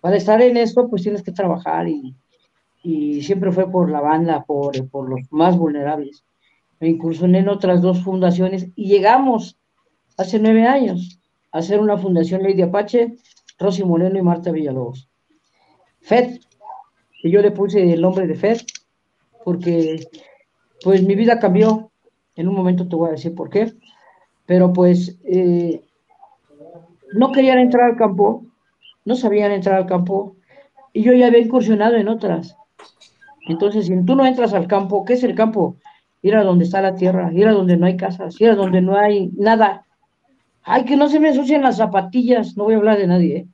para 0.00 0.16
estar 0.16 0.40
en 0.40 0.56
esto, 0.56 0.88
pues 0.88 1.02
tienes 1.02 1.22
que 1.22 1.32
trabajar, 1.32 1.88
y, 1.88 2.14
y 2.82 3.22
siempre 3.22 3.50
fue 3.50 3.70
por 3.70 3.90
la 3.90 4.00
banda, 4.00 4.44
por, 4.44 4.88
por 4.88 5.08
los 5.08 5.20
más 5.30 5.58
vulnerables. 5.58 6.24
Me 6.80 6.88
incursioné 6.88 7.40
en 7.40 7.48
otras 7.48 7.82
dos 7.82 8.02
fundaciones, 8.02 8.68
y 8.76 8.86
llegamos 8.86 9.58
hace 10.16 10.38
nueve 10.38 10.64
años 10.64 11.20
a 11.50 11.58
hacer 11.58 11.80
una 11.80 11.98
fundación 11.98 12.42
Lady 12.42 12.62
Apache, 12.62 13.16
Rosy 13.58 13.84
Moreno 13.84 14.18
y 14.18 14.22
Marta 14.22 14.50
Villalobos. 14.52 15.08
FED, 16.00 16.40
que 17.22 17.30
yo 17.30 17.40
le 17.40 17.52
puse 17.52 17.92
el 17.92 18.02
nombre 18.02 18.26
de 18.26 18.34
FED, 18.34 18.60
porque 19.44 20.08
pues 20.82 21.02
mi 21.02 21.14
vida 21.14 21.38
cambió 21.38 21.90
en 22.36 22.48
un 22.48 22.54
momento 22.54 22.88
te 22.88 22.96
voy 22.96 23.08
a 23.08 23.12
decir 23.12 23.34
por 23.34 23.48
qué. 23.48 23.72
Pero 24.44 24.72
pues 24.72 25.18
eh, 25.24 25.82
no 27.14 27.32
querían 27.32 27.60
entrar 27.60 27.90
al 27.90 27.96
campo, 27.96 28.44
no 29.04 29.14
sabían 29.14 29.52
entrar 29.52 29.76
al 29.76 29.86
campo, 29.86 30.36
y 30.92 31.02
yo 31.02 31.12
ya 31.14 31.28
había 31.28 31.38
incursionado 31.38 31.96
en 31.96 32.08
otras. 32.08 32.56
Entonces, 33.48 33.86
si 33.86 34.04
tú 34.04 34.14
no 34.14 34.26
entras 34.26 34.52
al 34.52 34.66
campo, 34.66 35.04
¿qué 35.04 35.14
es 35.14 35.24
el 35.24 35.34
campo? 35.34 35.76
ir 36.22 36.36
a 36.36 36.44
donde 36.44 36.64
está 36.64 36.80
la 36.80 36.94
tierra, 36.94 37.32
ir 37.32 37.48
a 37.48 37.52
donde 37.52 37.76
no 37.76 37.86
hay 37.86 37.96
casas, 37.96 38.40
ir 38.40 38.50
a 38.50 38.54
donde 38.54 38.80
no 38.80 38.96
hay 38.96 39.30
nada. 39.36 39.84
Ay, 40.62 40.84
que 40.84 40.96
no 40.96 41.08
se 41.08 41.18
me 41.18 41.28
ensucien 41.28 41.62
las 41.62 41.76
zapatillas, 41.78 42.56
no 42.56 42.64
voy 42.64 42.74
a 42.74 42.76
hablar 42.76 42.98
de 42.98 43.06
nadie. 43.08 43.48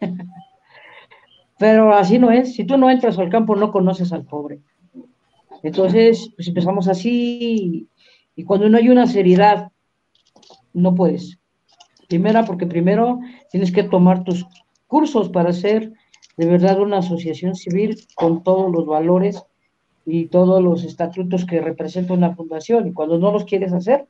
¿eh? 0.00 0.12
Pero 1.58 1.92
así 1.94 2.18
no 2.18 2.30
es, 2.30 2.54
si 2.54 2.64
tú 2.64 2.76
no 2.76 2.90
entras 2.90 3.18
al 3.18 3.30
campo 3.30 3.56
no 3.56 3.72
conoces 3.72 4.12
al 4.12 4.24
pobre. 4.24 4.60
Entonces, 5.62 6.30
pues 6.36 6.46
empezamos 6.48 6.86
así 6.88 7.88
y 8.36 8.44
cuando 8.44 8.68
no 8.68 8.78
hay 8.78 8.88
una 8.88 9.06
seriedad, 9.06 9.72
no 10.72 10.94
puedes. 10.94 11.38
Primera, 12.08 12.44
porque 12.44 12.66
primero 12.66 13.20
tienes 13.50 13.72
que 13.72 13.82
tomar 13.82 14.24
tus 14.24 14.46
cursos 14.86 15.28
para 15.28 15.52
ser 15.52 15.92
de 16.36 16.46
verdad 16.46 16.80
una 16.80 16.98
asociación 16.98 17.54
civil 17.54 18.00
con 18.14 18.42
todos 18.44 18.72
los 18.72 18.86
valores 18.86 19.42
y 20.06 20.26
todos 20.26 20.62
los 20.62 20.84
estatutos 20.84 21.44
que 21.44 21.60
representa 21.60 22.14
una 22.14 22.34
fundación. 22.34 22.86
Y 22.86 22.92
cuando 22.92 23.18
no 23.18 23.32
los 23.32 23.44
quieres 23.44 23.72
hacer, 23.72 24.06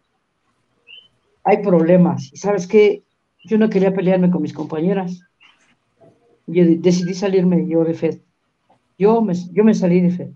hay 1.42 1.62
problemas. 1.62 2.30
Y 2.32 2.36
sabes 2.36 2.66
qué, 2.66 3.02
yo 3.44 3.58
no 3.58 3.70
quería 3.70 3.94
pelearme 3.94 4.30
con 4.30 4.42
mis 4.42 4.52
compañeras. 4.52 5.22
Yo 6.48 6.64
decidí 6.66 7.14
salirme 7.14 7.66
yo 7.68 7.84
de 7.84 7.94
FED. 7.94 8.20
Yo 8.98 9.22
me, 9.22 9.34
yo 9.52 9.62
me 9.64 9.74
salí 9.74 10.00
de 10.00 10.10
FED. 10.10 10.30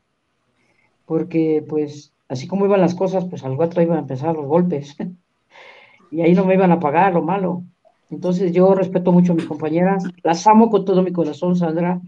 Porque, 1.07 1.65
pues, 1.69 2.13
así 2.29 2.47
como 2.47 2.67
iban 2.67 2.81
las 2.81 2.95
cosas, 2.95 3.25
pues 3.25 3.45
al 3.45 3.59
rato 3.59 3.81
iban 3.83 3.97
a 3.97 4.01
empezar 4.03 4.35
los 4.35 4.47
golpes. 4.47 4.97
y 6.11 6.21
ahí 6.21 6.35
no 6.35 6.45
me 6.45 6.55
iban 6.55 6.73
a 6.73 6.81
pagar 6.81 7.15
lo 7.15 7.23
malo. 7.23 7.65
Entonces 8.11 8.53
yo 8.53 8.75
respeto 8.75 9.11
mucho 9.11 9.33
a 9.33 9.37
mis 9.37 9.47
compañeras, 9.47 10.05
las 10.23 10.47
amo 10.47 10.69
con 10.69 10.85
todo 10.85 11.03
mi 11.03 11.13
corazón, 11.13 11.57
Sandra. 11.57 12.01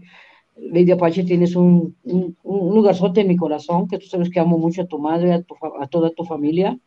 Lady 0.55 0.91
Apache, 0.91 1.23
tienes 1.23 1.55
un, 1.55 1.97
un, 2.03 2.37
un 2.43 2.75
lugarzote 2.75 3.21
en 3.21 3.27
mi 3.27 3.35
corazón, 3.35 3.87
que 3.87 3.97
tú 3.97 4.05
sabes 4.05 4.29
que 4.29 4.39
amo 4.39 4.57
mucho 4.57 4.83
a 4.83 4.87
tu 4.87 4.99
madre, 4.99 5.33
a, 5.33 5.43
a 5.81 5.87
toda 5.87 6.11
tu 6.11 6.23
familia, 6.23 6.79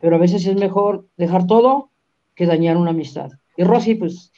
pero 0.00 0.16
a 0.16 0.18
veces 0.18 0.46
es 0.46 0.56
mejor 0.56 1.08
dejar 1.16 1.46
todo 1.46 1.90
que 2.34 2.46
dañar 2.46 2.76
una 2.76 2.90
amistad. 2.90 3.30
Y 3.56 3.64
Rosy, 3.64 3.94
pues, 3.94 4.32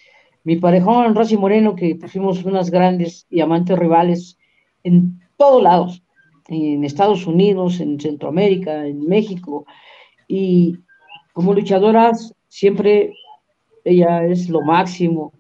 mi 0.47 0.55
parejón, 0.55 1.17
Rosy 1.17 1.37
Moreno, 1.37 1.75
que 1.75 1.99
fuimos 2.07 2.45
unas 2.45 2.71
grandes 2.71 3.27
y 3.29 3.41
amantes 3.41 3.77
rivales 3.77 4.39
en 4.85 5.19
todos 5.37 5.61
lados, 5.61 6.05
en 6.47 6.85
Estados 6.85 7.27
Unidos, 7.27 7.81
en 7.81 7.99
Centroamérica, 7.99 8.87
en 8.87 9.01
México, 9.09 9.67
y 10.29 10.79
como 11.33 11.53
luchadoras 11.53 12.33
siempre 12.47 13.13
ella 13.83 14.25
es 14.25 14.49
lo 14.49 14.63
máximo. 14.63 15.33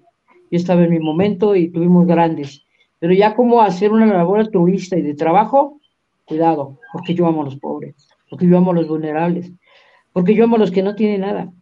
Yo 0.51 0.57
estaba 0.59 0.83
en 0.83 0.91
mi 0.91 0.99
momento 0.99 1.55
y 1.55 1.69
tuvimos 1.69 2.05
grandes. 2.05 2.65
Pero 2.99 3.15
ya 3.15 3.37
como 3.37 3.61
hacer 3.61 3.93
una 3.93 4.07
labor 4.07 4.41
altruista 4.41 4.99
y 4.99 5.03
de 5.03 5.15
trabajo, 5.15 5.79
cuidado, 6.25 6.81
porque 6.93 7.15
yo 7.15 7.29
amo 7.29 7.43
a 7.43 7.45
los 7.45 7.57
pobres, 7.61 8.09
porque 8.29 8.49
yo 8.49 8.59
amo 8.59 8.73
a 8.73 8.75
los 8.75 8.89
vulnerables, 8.89 9.53
porque 10.13 10.35
yo 10.35 10.43
amo 10.43 10.57
a 10.57 10.59
los 10.59 10.73
que 10.73 10.83
no 10.83 10.97
tienen 10.97 11.21
nada. 11.21 11.53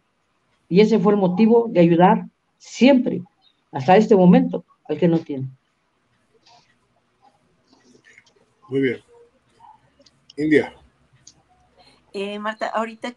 Y 0.67 0.81
ese 0.81 0.97
fue 0.97 1.13
el 1.13 1.19
motivo 1.19 1.67
de 1.69 1.81
ayudar 1.81 2.25
siempre, 2.57 3.21
hasta 3.75 3.97
este 3.97 4.15
momento, 4.15 4.63
al 4.87 4.97
que 4.97 5.09
no 5.09 5.19
tiene. 5.19 5.49
Muy 8.69 8.81
bien. 8.81 9.03
India. 10.37 10.73
Eh, 12.13 12.39
Marta, 12.39 12.67
ahorita 12.67 13.09
mm, 13.09 13.13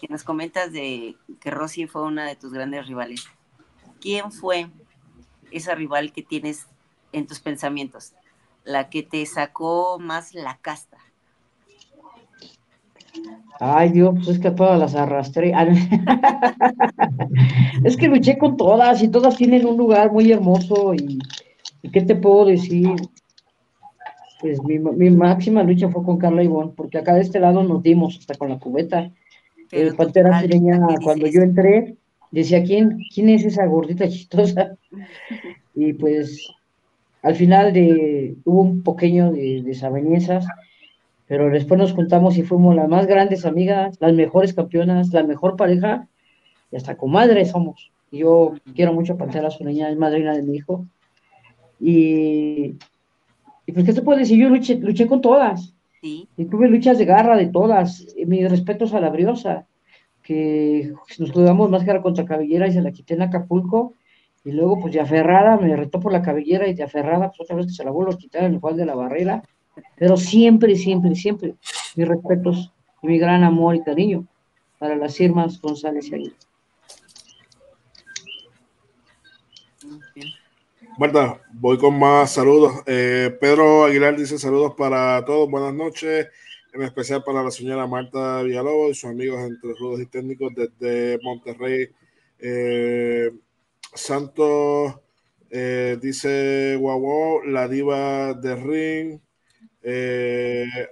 que, 0.00 0.08
nos 0.08 0.24
comentas 0.24 0.72
de 0.72 1.16
que 1.40 1.50
Rosy 1.50 1.86
fue 1.86 2.02
una 2.02 2.26
de 2.26 2.34
tus 2.34 2.50
grandes 2.50 2.86
rivales, 2.86 3.28
¿quién 4.00 4.32
fue 4.32 4.70
esa 5.50 5.74
rival 5.74 6.12
que 6.12 6.22
tienes 6.22 6.66
en 7.12 7.26
tus 7.26 7.38
pensamientos? 7.38 8.14
La 8.64 8.88
que 8.88 9.02
te 9.02 9.24
sacó 9.26 9.98
más 9.98 10.32
la 10.32 10.56
casta. 10.56 10.96
Ay, 13.60 13.90
Dios, 13.90 14.14
pues 14.14 14.28
es 14.28 14.38
que 14.38 14.50
todas 14.50 14.78
las 14.78 14.94
arrastré. 14.94 15.52
Ah, 15.54 15.66
es 17.84 17.96
que 17.96 18.08
luché 18.08 18.38
con 18.38 18.56
todas 18.56 19.02
y 19.02 19.08
todas 19.08 19.36
tienen 19.36 19.66
un 19.66 19.76
lugar 19.76 20.12
muy 20.12 20.30
hermoso 20.30 20.94
y, 20.94 21.18
y 21.82 21.90
¿qué 21.90 22.02
te 22.02 22.14
puedo 22.14 22.46
decir? 22.46 22.94
pues 24.40 24.62
mi, 24.62 24.78
mi, 24.78 25.10
máxima 25.10 25.62
lucha 25.62 25.88
fue 25.88 26.04
con 26.04 26.18
Carla 26.18 26.42
Ivón, 26.42 26.74
porque 26.74 26.98
acá 26.98 27.14
de 27.14 27.22
este 27.22 27.40
lado 27.40 27.62
nos 27.64 27.82
dimos 27.82 28.18
hasta 28.18 28.34
con 28.34 28.48
la 28.48 28.58
cubeta. 28.58 29.10
El 29.70 29.96
Pantera 29.96 30.40
Sireña, 30.40 30.80
cuando 31.02 31.26
yo 31.26 31.42
entré, 31.42 31.96
decía, 32.30 32.62
¿quién, 32.62 32.98
¿quién 33.12 33.28
es 33.28 33.44
esa 33.44 33.66
gordita 33.66 34.08
chistosa? 34.08 34.76
y 35.74 35.92
pues 35.92 36.48
al 37.22 37.34
final 37.34 37.72
de, 37.72 38.36
hubo 38.44 38.62
un 38.62 38.82
pequeño 38.82 39.32
de 39.32 39.62
desavenencias, 39.64 40.46
pero 41.28 41.50
después 41.50 41.78
nos 41.78 41.92
juntamos 41.92 42.36
y 42.38 42.42
fuimos 42.42 42.74
las 42.74 42.88
más 42.88 43.06
grandes 43.06 43.46
amigas, 43.46 43.96
las 44.00 44.14
mejores 44.14 44.54
campeonas, 44.54 45.12
la 45.12 45.22
mejor 45.22 45.56
pareja, 45.56 46.08
y 46.72 46.76
hasta 46.76 46.96
comadres 46.96 47.50
somos. 47.50 47.92
Yo 48.10 48.54
quiero 48.74 48.92
mucho 48.92 49.12
a 49.12 49.18
Pantera 49.18 49.50
Sureña, 49.50 49.90
es 49.90 49.96
madrina 49.96 50.34
de 50.34 50.42
mi 50.42 50.56
hijo. 50.56 50.86
Y 51.78 52.76
y 53.68 53.72
pues, 53.72 53.84
¿qué 53.84 53.92
se 53.92 54.00
puede 54.00 54.20
decir? 54.20 54.38
Yo 54.38 54.48
luché, 54.48 54.76
luché 54.76 55.06
con 55.06 55.20
todas. 55.20 55.74
Sí. 56.00 56.26
Y 56.38 56.46
tuve 56.46 56.68
luchas 56.68 56.96
de 56.96 57.04
garra 57.04 57.36
de 57.36 57.48
todas. 57.48 58.06
Mis 58.26 58.50
respetos 58.50 58.94
a 58.94 59.00
la 59.00 59.10
briosa, 59.10 59.66
que 60.22 60.94
nos 61.18 61.30
jugamos 61.32 61.68
máscara 61.68 62.00
contra 62.00 62.24
cabellera 62.24 62.66
y 62.66 62.72
se 62.72 62.80
la 62.80 62.92
quité 62.92 63.12
en 63.12 63.22
Acapulco. 63.22 63.92
Y 64.42 64.52
luego, 64.52 64.80
pues 64.80 64.94
de 64.94 65.00
aferrada, 65.00 65.58
me 65.58 65.76
retó 65.76 66.00
por 66.00 66.12
la 66.12 66.22
cabellera 66.22 66.66
y 66.66 66.72
de 66.72 66.82
aferrada, 66.82 67.28
pues 67.28 67.42
otra 67.42 67.56
vez 67.56 67.66
que 67.66 67.72
se 67.72 67.84
la 67.84 67.90
vuelvo 67.90 68.12
a 68.12 68.16
quitar 68.16 68.44
en 68.44 68.54
el 68.54 68.60
cual 68.60 68.78
de 68.78 68.86
la 68.86 68.94
barrera. 68.94 69.42
Pero 69.96 70.16
siempre, 70.16 70.76
siempre, 70.76 71.14
siempre, 71.14 71.54
mis 71.96 72.08
respetos 72.08 72.72
y 73.02 73.06
mi 73.06 73.18
gran 73.18 73.44
amor 73.44 73.76
y 73.76 73.82
cariño 73.82 74.26
para 74.78 74.96
las 74.96 75.18
Irmas 75.20 75.60
González 75.60 76.08
y 76.08 76.14
Aguirre. 76.14 76.36
Marta, 80.98 81.40
voy 81.52 81.78
con 81.78 81.96
más 81.96 82.32
saludos. 82.32 82.82
Eh, 82.84 83.36
Pedro 83.40 83.84
Aguilar 83.84 84.16
dice 84.16 84.36
saludos 84.36 84.74
para 84.76 85.24
todos, 85.24 85.48
buenas 85.48 85.72
noches, 85.72 86.26
en 86.72 86.82
especial 86.82 87.22
para 87.22 87.42
la 87.44 87.52
señora 87.52 87.86
Marta 87.86 88.42
Villalobos 88.42 88.90
y 88.90 88.94
sus 88.94 89.10
amigos 89.10 89.40
entre 89.42 89.74
rudos 89.74 90.00
y 90.00 90.06
técnicos 90.06 90.52
desde 90.56 91.20
Monterrey. 91.22 91.88
Eh, 92.40 93.30
Santos 93.94 94.96
eh, 95.50 95.98
dice 96.02 96.76
Guau, 96.76 97.44
la 97.44 97.68
diva 97.68 98.34
de 98.34 98.56
ring. 98.56 99.20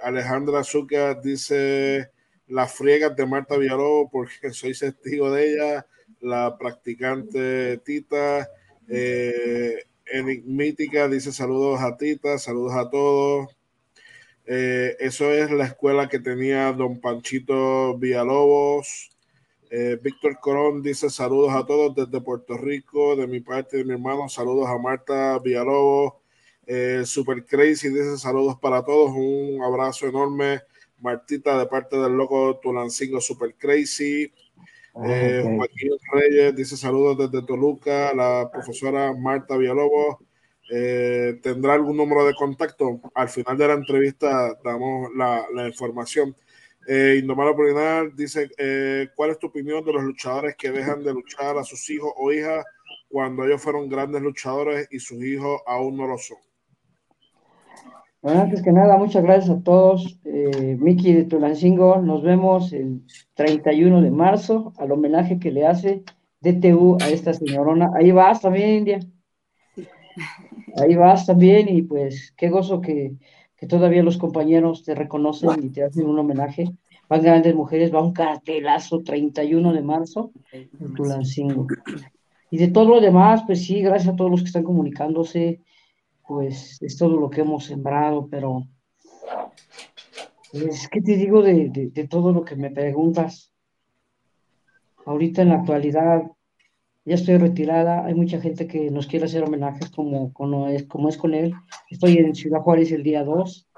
Alejandra 0.02 0.60
Azúcar 0.60 1.20
dice 1.20 2.10
las 2.48 2.72
friegas 2.72 3.16
de 3.16 3.26
Marta 3.26 3.56
Villalobos 3.56 4.08
porque 4.10 4.50
soy 4.52 4.72
testigo 4.72 5.30
de 5.30 5.52
ella, 5.52 5.86
la 6.20 6.56
practicante 6.58 7.78
Tita. 7.78 8.48
Eh, 8.88 9.78
Enigmítica 10.06 11.08
dice 11.08 11.32
saludos 11.32 11.80
a 11.80 11.96
Tita, 11.96 12.38
saludos 12.38 12.74
a 12.74 12.88
todos. 12.88 13.56
Eh, 14.46 14.96
eso 15.00 15.32
es 15.32 15.50
la 15.50 15.64
escuela 15.64 16.08
que 16.08 16.20
tenía 16.20 16.72
don 16.72 17.00
Panchito 17.00 17.98
Villalobos. 17.98 19.10
Eh, 19.68 19.98
Víctor 20.00 20.38
Corón 20.38 20.80
dice 20.82 21.10
saludos 21.10 21.52
a 21.52 21.66
todos 21.66 21.96
desde 21.96 22.24
Puerto 22.24 22.56
Rico, 22.56 23.16
de 23.16 23.26
mi 23.26 23.40
parte 23.40 23.76
y 23.76 23.78
de 23.80 23.84
mi 23.84 23.94
hermano, 23.94 24.28
saludos 24.28 24.68
a 24.68 24.78
Marta 24.78 25.40
Villalobos. 25.40 26.14
Eh, 26.66 27.02
Super 27.04 27.46
Crazy 27.46 27.88
dice 27.88 28.18
saludos 28.18 28.58
para 28.60 28.84
todos, 28.84 29.12
un 29.14 29.62
abrazo 29.62 30.06
enorme. 30.06 30.60
Martita 31.00 31.58
de 31.58 31.66
parte 31.66 31.96
del 31.96 32.12
loco 32.12 32.58
Tulancingo 32.60 33.20
Super 33.20 33.54
Crazy. 33.56 34.32
Eh, 35.04 35.42
Joaquín 35.44 35.92
Reyes 36.10 36.56
dice 36.56 36.76
saludos 36.76 37.30
desde 37.30 37.46
Toluca, 37.46 38.14
la 38.14 38.50
profesora 38.50 39.12
Marta 39.12 39.56
Villalobos. 39.56 40.16
Eh, 40.72 41.38
¿Tendrá 41.42 41.74
algún 41.74 41.96
número 41.96 42.24
de 42.24 42.34
contacto? 42.34 43.00
Al 43.14 43.28
final 43.28 43.56
de 43.56 43.68
la 43.68 43.74
entrevista 43.74 44.58
damos 44.64 45.10
la, 45.14 45.46
la 45.54 45.68
información. 45.68 46.34
Eh, 46.88 47.18
Indomar 47.20 47.54
dice, 48.14 48.48
eh, 48.56 49.08
¿cuál 49.14 49.30
es 49.30 49.38
tu 49.38 49.48
opinión 49.48 49.84
de 49.84 49.92
los 49.92 50.04
luchadores 50.04 50.54
que 50.56 50.70
dejan 50.70 51.02
de 51.02 51.12
luchar 51.12 51.58
a 51.58 51.64
sus 51.64 51.90
hijos 51.90 52.12
o 52.16 52.32
hijas 52.32 52.64
cuando 53.08 53.44
ellos 53.44 53.60
fueron 53.60 53.88
grandes 53.88 54.22
luchadores 54.22 54.86
y 54.90 55.00
sus 55.00 55.22
hijos 55.22 55.60
aún 55.66 55.96
no 55.96 56.06
lo 56.06 56.16
son? 56.16 56.38
Bueno, 58.26 58.40
antes 58.40 58.60
que 58.60 58.72
nada, 58.72 58.96
muchas 58.96 59.22
gracias 59.22 59.56
a 59.56 59.62
todos. 59.62 60.18
Eh, 60.24 60.76
Miki 60.80 61.12
de 61.12 61.22
Tulancingo, 61.26 61.98
nos 62.02 62.24
vemos 62.24 62.72
el 62.72 63.02
31 63.34 64.00
de 64.02 64.10
marzo 64.10 64.72
al 64.78 64.90
homenaje 64.90 65.38
que 65.38 65.52
le 65.52 65.64
hace 65.64 66.02
DTU 66.40 66.98
a 67.00 67.08
esta 67.08 67.32
señorona. 67.34 67.92
Ahí 67.94 68.10
vas 68.10 68.40
también, 68.40 68.78
India. 68.78 68.98
Ahí 70.76 70.96
vas 70.96 71.24
también 71.24 71.68
y 71.68 71.82
pues 71.82 72.34
qué 72.36 72.48
gozo 72.48 72.80
que, 72.80 73.14
todavía 73.68 74.02
los 74.02 74.18
compañeros 74.18 74.82
te 74.82 74.96
reconocen 74.96 75.62
y 75.62 75.68
te 75.68 75.84
hacen 75.84 76.08
un 76.08 76.18
homenaje. 76.18 76.72
Van 77.08 77.22
grandes 77.22 77.54
mujeres, 77.54 77.94
va 77.94 78.02
un 78.02 78.12
cartelazo 78.12 79.04
31 79.04 79.72
de 79.72 79.82
marzo 79.82 80.32
en 80.50 80.94
Tulancingo. 80.94 81.68
Y 82.50 82.58
de 82.58 82.66
todo 82.66 82.88
lo 82.88 83.00
demás, 83.00 83.44
pues 83.46 83.64
sí, 83.64 83.82
gracias 83.82 84.12
a 84.12 84.16
todos 84.16 84.32
los 84.32 84.40
que 84.40 84.46
están 84.46 84.64
comunicándose, 84.64 85.60
pues 86.26 86.80
es 86.82 86.96
todo 86.96 87.20
lo 87.20 87.30
que 87.30 87.42
hemos 87.42 87.64
sembrado, 87.64 88.28
pero 88.28 88.66
Pues, 90.50 90.88
¿qué 90.90 91.00
te 91.00 91.16
digo 91.16 91.42
de, 91.42 91.70
de, 91.70 92.08
todo 92.08 92.32
lo 92.32 92.44
que 92.44 92.56
me 92.56 92.70
preguntas? 92.70 93.52
Ahorita 95.04 95.42
en 95.42 95.50
la 95.50 95.56
actualidad, 95.56 96.22
ya 97.04 97.14
estoy 97.14 97.36
retirada, 97.38 98.04
hay 98.04 98.14
mucha 98.14 98.40
gente 98.40 98.66
que 98.66 98.90
nos 98.90 99.06
quiere 99.06 99.26
hacer 99.26 99.44
homenajes 99.44 99.90
como, 99.90 100.32
como, 100.32 100.68
es, 100.68 100.84
como 100.84 101.08
es 101.08 101.16
con 101.16 101.34
él. 101.34 101.52
Estoy 101.90 102.16
en 102.18 102.34
Ciudad 102.34 102.60
Juárez 102.60 102.90
el 102.90 103.02
día 103.02 103.22
2 103.22 103.68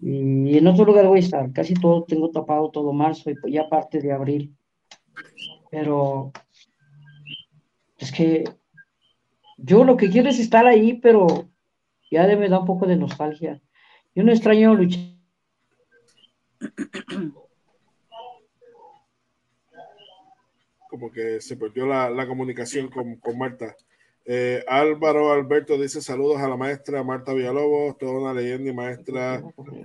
y 0.00 0.58
en 0.58 0.66
otro 0.66 0.84
lugar 0.84 1.06
voy 1.06 1.18
a 1.18 1.20
estar. 1.20 1.52
Casi 1.52 1.74
todo 1.74 2.04
tengo 2.04 2.30
tapado 2.30 2.70
todo 2.70 2.92
marzo 2.92 3.30
y 3.30 3.52
ya 3.52 3.68
parte 3.68 4.00
de 4.00 4.12
abril. 4.12 4.54
Pero 5.70 6.32
es 7.98 8.12
que 8.12 8.44
yo 9.56 9.84
lo 9.84 9.96
que 9.96 10.10
quiero 10.10 10.28
es 10.28 10.38
estar 10.38 10.66
ahí, 10.66 10.94
pero 10.94 11.48
ya 12.14 12.36
me 12.36 12.48
da 12.48 12.60
un 12.60 12.66
poco 12.66 12.86
de 12.86 12.96
nostalgia. 12.96 13.60
Yo 14.14 14.22
no 14.22 14.30
extraño 14.30 14.74
luchar. 14.74 15.00
Como 20.88 21.10
que 21.10 21.40
se 21.40 21.56
perdió 21.56 21.86
la, 21.86 22.26
comunicación 22.26 22.88
con, 22.88 23.36
Marta. 23.36 23.74
Eh, 24.24 24.64
Álvaro 24.68 25.32
Alberto 25.32 25.76
dice 25.76 26.00
saludos 26.00 26.40
a 26.40 26.48
la 26.48 26.56
maestra 26.56 27.02
Marta 27.02 27.34
Villalobos, 27.34 27.98
toda 27.98 28.12
una 28.20 28.32
leyenda 28.32 28.70
y 28.70 28.72
maestra 28.72 29.42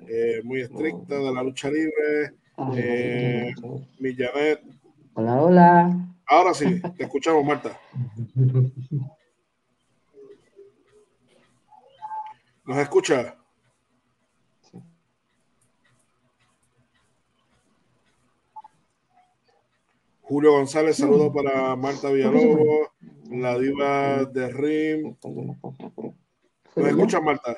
eh, 0.07 0.41
muy 0.43 0.61
estricta 0.61 1.15
de 1.15 1.33
la 1.33 1.43
lucha 1.43 1.69
libre. 1.69 2.35
Eh, 2.75 3.53
Millanet. 3.99 4.61
Hola, 5.15 5.41
hola. 5.41 6.15
Ahora 6.27 6.53
sí, 6.53 6.79
te 6.95 7.03
escuchamos, 7.03 7.43
Marta. 7.43 7.77
¿Nos 12.69 12.77
escucha? 12.77 13.35
Julio 20.21 20.51
González, 20.51 20.97
saludo 20.97 21.33
para 21.33 21.75
Marta 21.75 22.11
Villalobos, 22.11 22.89
la 23.31 23.57
diva 23.57 24.23
de 24.25 24.49
RIM. 24.49 25.15
¿Nos 26.75 26.87
escucha, 26.87 27.19
Marta? 27.19 27.57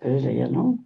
Pero 0.00 0.16
es 0.16 0.24
ella, 0.24 0.48
¿no? 0.48 0.84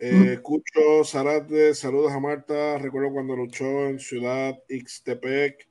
Eh, 0.00 0.40
Cucho 0.42 1.04
Zarate, 1.04 1.72
saludos 1.72 2.10
a 2.10 2.18
Marta. 2.18 2.78
Recuerdo 2.78 3.12
cuando 3.12 3.36
luchó 3.36 3.86
en 3.86 4.00
Ciudad 4.00 4.60
Ixtepec. 4.68 5.68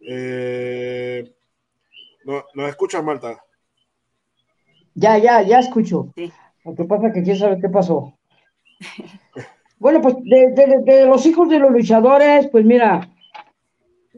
Eh, 0.00 1.30
¿no, 2.24 2.44
¿Nos 2.54 2.68
escuchas, 2.68 3.02
Marta? 3.02 3.42
Ya, 4.94 5.18
ya, 5.18 5.42
ya 5.42 5.60
escucho. 5.60 6.12
Lo 6.64 6.74
que 6.74 6.84
pasa 6.84 7.08
es 7.08 7.14
que 7.14 7.22
quién 7.22 7.36
sabe 7.36 7.60
qué 7.60 7.68
pasó. 7.68 8.18
bueno, 9.78 10.00
pues 10.00 10.16
de, 10.24 11.06
los 11.06 11.24
hijos 11.26 11.48
de 11.48 11.58
los 11.58 11.70
luchadores, 11.70 12.48
pues 12.48 12.64
mira, 12.64 13.08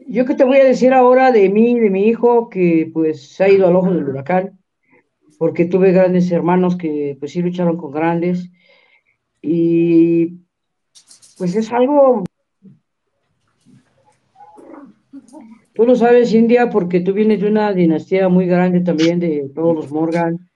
yo 0.07 0.25
que 0.25 0.35
te 0.35 0.43
voy 0.43 0.57
a 0.57 0.65
decir 0.65 0.93
ahora 0.93 1.31
de 1.31 1.49
mí, 1.49 1.79
de 1.79 1.89
mi 1.89 2.07
hijo, 2.07 2.49
que 2.49 2.89
pues 2.93 3.33
se 3.33 3.43
ha 3.43 3.49
ido 3.49 3.67
al 3.67 3.75
ojo 3.75 3.91
del 3.91 4.09
huracán, 4.09 4.59
porque 5.37 5.65
tuve 5.65 5.91
grandes 5.91 6.31
hermanos 6.31 6.75
que 6.75 7.15
pues 7.19 7.31
sí 7.31 7.41
lucharon 7.41 7.77
con 7.77 7.91
grandes 7.91 8.49
y 9.41 10.39
pues 11.37 11.55
es 11.55 11.71
algo, 11.71 12.23
tú 15.73 15.85
lo 15.85 15.95
sabes, 15.95 16.33
India, 16.33 16.69
porque 16.69 16.99
tú 16.99 17.13
vienes 17.13 17.41
de 17.41 17.47
una 17.47 17.73
dinastía 17.73 18.29
muy 18.29 18.45
grande 18.45 18.81
también 18.81 19.19
de 19.19 19.49
todos 19.53 19.75
los 19.75 19.91
Morgan 19.91 20.49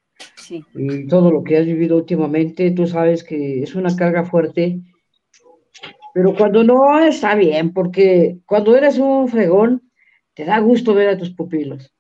y 0.74 1.07
todo 1.07 1.31
lo 1.31 1.43
que 1.43 1.57
has 1.57 1.65
vivido 1.65 1.97
últimamente, 1.97 2.71
tú 2.71 2.88
sabes 2.88 3.24
que 3.24 3.63
es 3.63 3.75
una 3.75 3.95
carga 3.95 4.24
fuerte, 4.24 4.79
pero 6.13 6.36
cuando 6.36 6.63
no 6.63 6.99
está 6.99 7.36
bien, 7.36 7.73
porque 7.73 8.39
cuando 8.45 8.75
eres 8.75 8.97
un 8.97 9.27
fregón, 9.27 9.91
te 10.34 10.45
da 10.45 10.60
gusto 10.60 10.93
ver 10.93 11.10
a 11.10 11.17
tus 11.17 11.32
pupilos. 11.32 11.93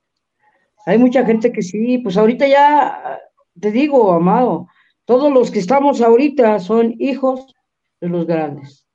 Hay 0.85 0.97
mucha 0.97 1.25
gente 1.25 1.51
que 1.51 1.61
sí, 1.61 1.97
pues 1.97 2.17
ahorita 2.17 2.47
ya, 2.47 3.19
te 3.59 3.71
digo, 3.71 4.13
amado, 4.13 4.67
todos 5.05 5.31
los 5.31 5.51
que 5.51 5.59
estamos 5.59 6.01
ahorita 6.01 6.59
son 6.59 6.95
hijos 6.99 7.53
de 7.99 8.09
los 8.09 8.25
grandes. 8.25 8.87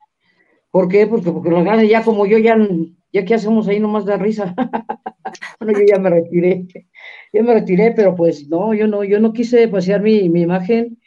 ¿Por 0.70 0.88
qué? 0.88 1.06
Porque, 1.06 1.30
porque 1.30 1.50
los 1.50 1.64
grandes 1.64 1.90
ya 1.90 2.02
como 2.02 2.24
yo, 2.24 2.38
ya, 2.38 2.56
ya 3.12 3.24
que 3.24 3.34
hacemos 3.34 3.68
ahí 3.68 3.80
nomás 3.80 4.04
da 4.04 4.16
risa. 4.16 4.54
bueno, 5.60 5.78
yo 5.78 5.84
ya 5.86 5.98
me 5.98 6.10
retiré, 6.10 6.66
ya 7.32 7.42
me 7.42 7.54
retiré, 7.54 7.92
pero 7.92 8.14
pues 8.14 8.48
no, 8.48 8.74
yo 8.74 8.86
no, 8.86 9.04
yo 9.04 9.20
no 9.20 9.32
quise 9.32 9.68
pasear 9.68 10.02
mi, 10.02 10.28
mi 10.28 10.42
imagen 10.42 10.98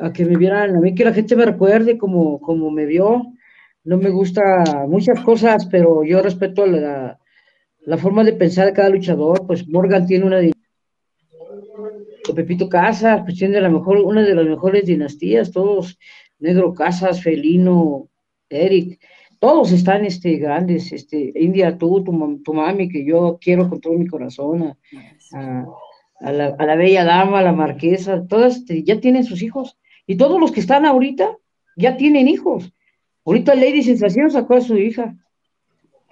a 0.00 0.12
que 0.12 0.24
me 0.24 0.36
vieran, 0.36 0.76
a 0.76 0.80
mí 0.80 0.94
que 0.94 1.04
la 1.04 1.12
gente 1.12 1.36
me 1.36 1.46
recuerde 1.46 1.98
como, 1.98 2.40
como 2.40 2.70
me 2.70 2.86
vio. 2.86 3.32
No 3.82 3.96
me 3.96 4.10
gusta 4.10 4.86
muchas 4.86 5.20
cosas, 5.20 5.66
pero 5.66 6.04
yo 6.04 6.20
respeto 6.20 6.66
la, 6.66 7.18
la 7.80 7.96
forma 7.96 8.22
de 8.24 8.34
pensar 8.34 8.66
de 8.66 8.74
cada 8.74 8.90
luchador. 8.90 9.46
Pues 9.46 9.66
Morgan 9.66 10.06
tiene 10.06 10.26
una 10.26 10.40
Pepito 12.34 12.68
Casas, 12.68 13.22
pues 13.24 13.38
tiene 13.38 13.60
la 13.60 13.68
mejor, 13.68 13.98
una 13.98 14.22
de 14.22 14.34
las 14.34 14.46
mejores 14.46 14.84
dinastías, 14.84 15.50
todos, 15.50 15.98
Negro 16.38 16.72
Casas, 16.74 17.22
Felino, 17.22 18.08
Eric, 18.48 19.00
todos 19.40 19.72
están 19.72 20.04
este, 20.04 20.36
grandes, 20.36 20.92
este, 20.92 21.32
India, 21.34 21.76
tú, 21.78 22.04
tu, 22.04 22.52
mami, 22.52 22.88
que 22.88 23.04
yo 23.04 23.38
quiero 23.40 23.68
con 23.68 23.80
todo 23.80 23.94
mi 23.94 24.06
corazón, 24.06 24.76
a, 25.32 26.32
la, 26.32 26.76
bella 26.76 27.04
dama, 27.04 27.38
a 27.38 27.42
la 27.42 27.52
marquesa, 27.52 28.26
todas 28.28 28.58
este, 28.58 28.82
ya 28.84 29.00
tienen 29.00 29.24
sus 29.24 29.42
hijos, 29.42 29.78
y 30.06 30.16
todos 30.16 30.38
los 30.38 30.52
que 30.52 30.60
están 30.60 30.84
ahorita 30.84 31.36
ya 31.76 31.96
tienen 31.96 32.28
hijos. 32.28 32.72
Ahorita 33.24 33.54
Lady 33.54 33.82
Sensación 33.82 34.30
sacó 34.30 34.54
a 34.54 34.60
su 34.60 34.76
hija. 34.76 35.16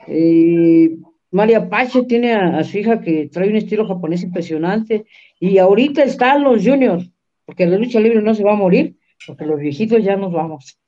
Eh, 0.07 0.97
María 1.31 1.69
Pache 1.69 2.05
tiene 2.05 2.33
a, 2.33 2.65
su 2.65 2.79
hija 2.79 3.01
que 3.01 3.29
trae 3.31 3.51
un 3.51 3.57
estilo 3.57 3.87
japonés 3.87 4.23
impresionante. 4.23 5.05
Y 5.39 5.59
ahorita 5.59 6.03
están 6.03 6.45
los 6.45 6.65
juniors, 6.65 7.11
porque 7.45 7.67
la 7.67 7.77
lucha 7.77 8.01
libre 8.01 8.23
no 8.23 8.35
se 8.35 8.45
va 8.45 8.53
a 8.53 8.57
morir, 8.57 8.97
porque 9.27 9.45
los 9.45 9.59
viejitos 9.59 10.03
ya 10.03 10.17
nos 10.17 10.33
vamos. 10.33 10.79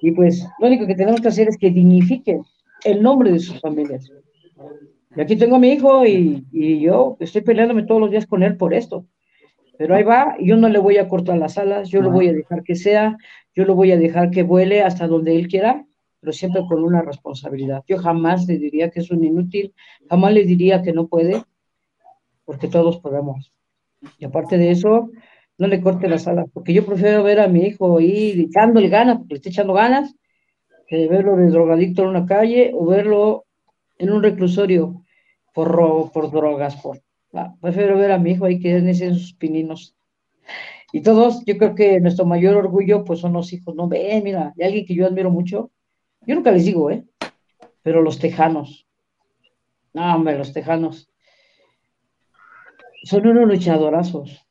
Y 0.00 0.12
pues 0.12 0.46
lo 0.58 0.66
único 0.66 0.86
que 0.86 0.94
tenemos 0.94 1.20
que 1.20 1.28
hacer 1.28 1.48
es 1.48 1.56
que 1.56 1.70
dignifiquen 1.70 2.42
el 2.84 3.02
nombre 3.02 3.32
de 3.32 3.38
sus 3.38 3.60
familias. 3.60 4.10
Y 5.14 5.20
aquí 5.20 5.36
tengo 5.36 5.56
a 5.56 5.58
mi 5.58 5.72
hijo 5.72 6.06
y, 6.06 6.46
y 6.52 6.80
yo 6.80 7.16
estoy 7.20 7.42
peleándome 7.42 7.84
todos 7.84 8.00
los 8.00 8.10
días 8.10 8.26
con 8.26 8.42
él 8.42 8.56
por 8.56 8.74
esto. 8.74 9.06
Pero 9.78 9.94
ahí 9.94 10.02
va, 10.04 10.36
yo 10.40 10.56
no 10.56 10.68
le 10.68 10.78
voy 10.78 10.98
a 10.98 11.08
cortar 11.08 11.38
las 11.38 11.58
alas, 11.58 11.88
yo 11.88 12.02
lo 12.02 12.10
voy 12.10 12.28
a 12.28 12.32
dejar 12.32 12.62
que 12.62 12.76
sea, 12.76 13.16
yo 13.54 13.64
lo 13.64 13.74
voy 13.74 13.92
a 13.92 13.96
dejar 13.96 14.30
que 14.30 14.42
vuele 14.42 14.82
hasta 14.82 15.06
donde 15.06 15.36
él 15.36 15.48
quiera, 15.48 15.84
pero 16.20 16.32
siempre 16.32 16.62
con 16.68 16.84
una 16.84 17.02
responsabilidad. 17.02 17.82
Yo 17.88 17.98
jamás 17.98 18.46
le 18.46 18.58
diría 18.58 18.90
que 18.90 19.00
es 19.00 19.10
un 19.10 19.24
inútil, 19.24 19.74
jamás 20.08 20.32
le 20.32 20.44
diría 20.44 20.82
que 20.82 20.92
no 20.92 21.08
puede, 21.08 21.42
porque 22.44 22.68
todos 22.68 22.98
podemos. 22.98 23.52
Y 24.18 24.24
aparte 24.24 24.56
de 24.56 24.70
eso, 24.70 25.10
no 25.58 25.66
le 25.66 25.80
corte 25.80 26.08
las 26.08 26.26
alas, 26.26 26.46
porque 26.52 26.72
yo 26.72 26.84
prefiero 26.84 27.22
ver 27.22 27.40
a 27.40 27.48
mi 27.48 27.60
hijo 27.60 28.00
ir 28.00 28.40
echándole 28.40 28.88
ganas, 28.88 29.18
porque 29.18 29.34
le 29.34 29.36
está 29.36 29.48
echando 29.50 29.74
ganas, 29.74 30.14
que 30.86 31.08
verlo 31.08 31.36
de 31.36 31.48
drogadicto 31.48 32.02
en 32.02 32.08
una 32.08 32.26
calle 32.26 32.72
o 32.74 32.86
verlo 32.86 33.44
en 33.98 34.10
un 34.10 34.22
reclusorio 34.22 35.04
por, 35.54 36.10
por 36.12 36.30
drogas. 36.30 36.76
Por, 36.76 37.00
prefiero 37.60 37.96
ver 37.98 38.12
a 38.12 38.18
mi 38.18 38.32
hijo 38.32 38.44
ahí 38.44 38.58
que 38.58 38.76
en 38.76 38.88
esos 38.88 39.32
pininos. 39.34 39.94
Y 40.92 41.00
todos, 41.00 41.44
yo 41.46 41.56
creo 41.56 41.74
que 41.74 42.00
nuestro 42.00 42.26
mayor 42.26 42.56
orgullo, 42.56 43.04
pues 43.04 43.20
son 43.20 43.32
los 43.32 43.52
hijos. 43.52 43.74
No, 43.74 43.88
ve, 43.88 44.20
mira, 44.22 44.52
y 44.56 44.62
alguien 44.62 44.84
que 44.84 44.94
yo 44.94 45.06
admiro 45.06 45.30
mucho, 45.30 45.70
yo 46.26 46.34
nunca 46.34 46.50
les 46.50 46.66
digo, 46.66 46.90
¿eh? 46.90 47.04
Pero 47.82 48.02
los 48.02 48.18
tejanos. 48.18 48.86
No, 49.94 50.14
hombre, 50.14 50.36
los 50.36 50.52
tejanos 50.52 51.08
son 53.04 53.26
unos 53.26 53.48
luchadorazos. 53.48 54.46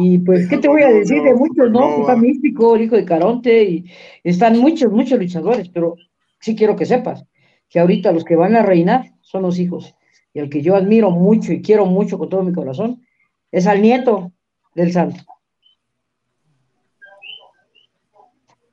Y 0.00 0.18
pues, 0.18 0.48
¿qué 0.48 0.58
te 0.58 0.68
voy 0.68 0.82
a 0.82 0.92
decir 0.92 1.22
de 1.22 1.34
muchos, 1.34 1.70
no? 1.70 2.00
Está 2.00 2.14
místico, 2.14 2.76
el 2.76 2.82
hijo 2.82 2.94
de 2.94 3.04
Caronte, 3.04 3.64
y 3.64 3.84
están 4.22 4.58
muchos, 4.58 4.92
muchos 4.92 5.18
luchadores, 5.18 5.68
pero 5.70 5.96
sí 6.40 6.54
quiero 6.54 6.76
que 6.76 6.86
sepas 6.86 7.24
que 7.68 7.80
ahorita 7.80 8.12
los 8.12 8.24
que 8.24 8.36
van 8.36 8.54
a 8.54 8.62
reinar 8.62 9.12
son 9.22 9.42
los 9.42 9.58
hijos. 9.58 9.96
Y 10.32 10.38
el 10.38 10.50
que 10.50 10.62
yo 10.62 10.76
admiro 10.76 11.10
mucho 11.10 11.52
y 11.52 11.62
quiero 11.62 11.84
mucho 11.84 12.16
con 12.16 12.28
todo 12.28 12.42
mi 12.44 12.52
corazón 12.52 13.04
es 13.50 13.66
al 13.66 13.82
nieto 13.82 14.32
del 14.74 14.92
santo. 14.92 15.20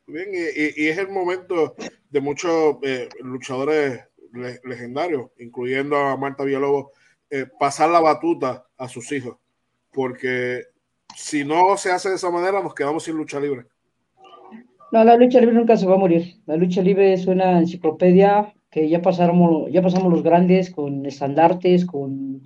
Bien, 0.05 0.29
y, 0.31 0.88
es 0.88 0.97
el 0.99 1.09
momento 1.09 1.75
de 2.09 2.21
muchos 2.21 2.77
eh, 2.83 3.09
luchadores 3.21 4.01
legendarios, 4.63 5.31
incluyendo 5.39 5.97
a 5.97 6.15
Marta 6.17 6.43
Villalobos, 6.43 6.91
eh, 7.31 7.47
pasar 7.59 7.89
la 7.89 7.99
batuta 7.99 8.67
a 8.77 8.88
sus 8.88 9.11
hijos, 9.11 9.38
porque 9.91 10.74
si 11.15 11.43
no 11.45 11.78
se 11.78 11.91
hace 11.91 12.10
de 12.10 12.15
esa 12.15 12.30
manera, 12.30 12.62
nos 12.62 12.75
quedamos 12.75 13.04
sin 13.04 13.15
lucha 13.15 13.39
libre. 13.39 13.65
No, 14.91 15.04
la 15.04 15.17
lucha 15.17 15.39
libre 15.39 15.56
nunca 15.56 15.78
se 15.78 15.88
va 15.88 15.95
a 15.95 15.99
morir. 15.99 16.36
La 16.45 16.58
lucha 16.58 16.82
libre 16.82 17.13
es 17.13 17.25
una 17.28 17.60
enciclopedia 17.60 18.54
que 18.69 18.89
ya 18.89 19.01
pasamos, 19.01 19.71
ya 19.71 19.82
pasamos 19.82 20.12
los 20.12 20.23
grandes 20.23 20.69
con 20.69 21.06
estandartes, 21.06 21.86
con, 21.86 22.41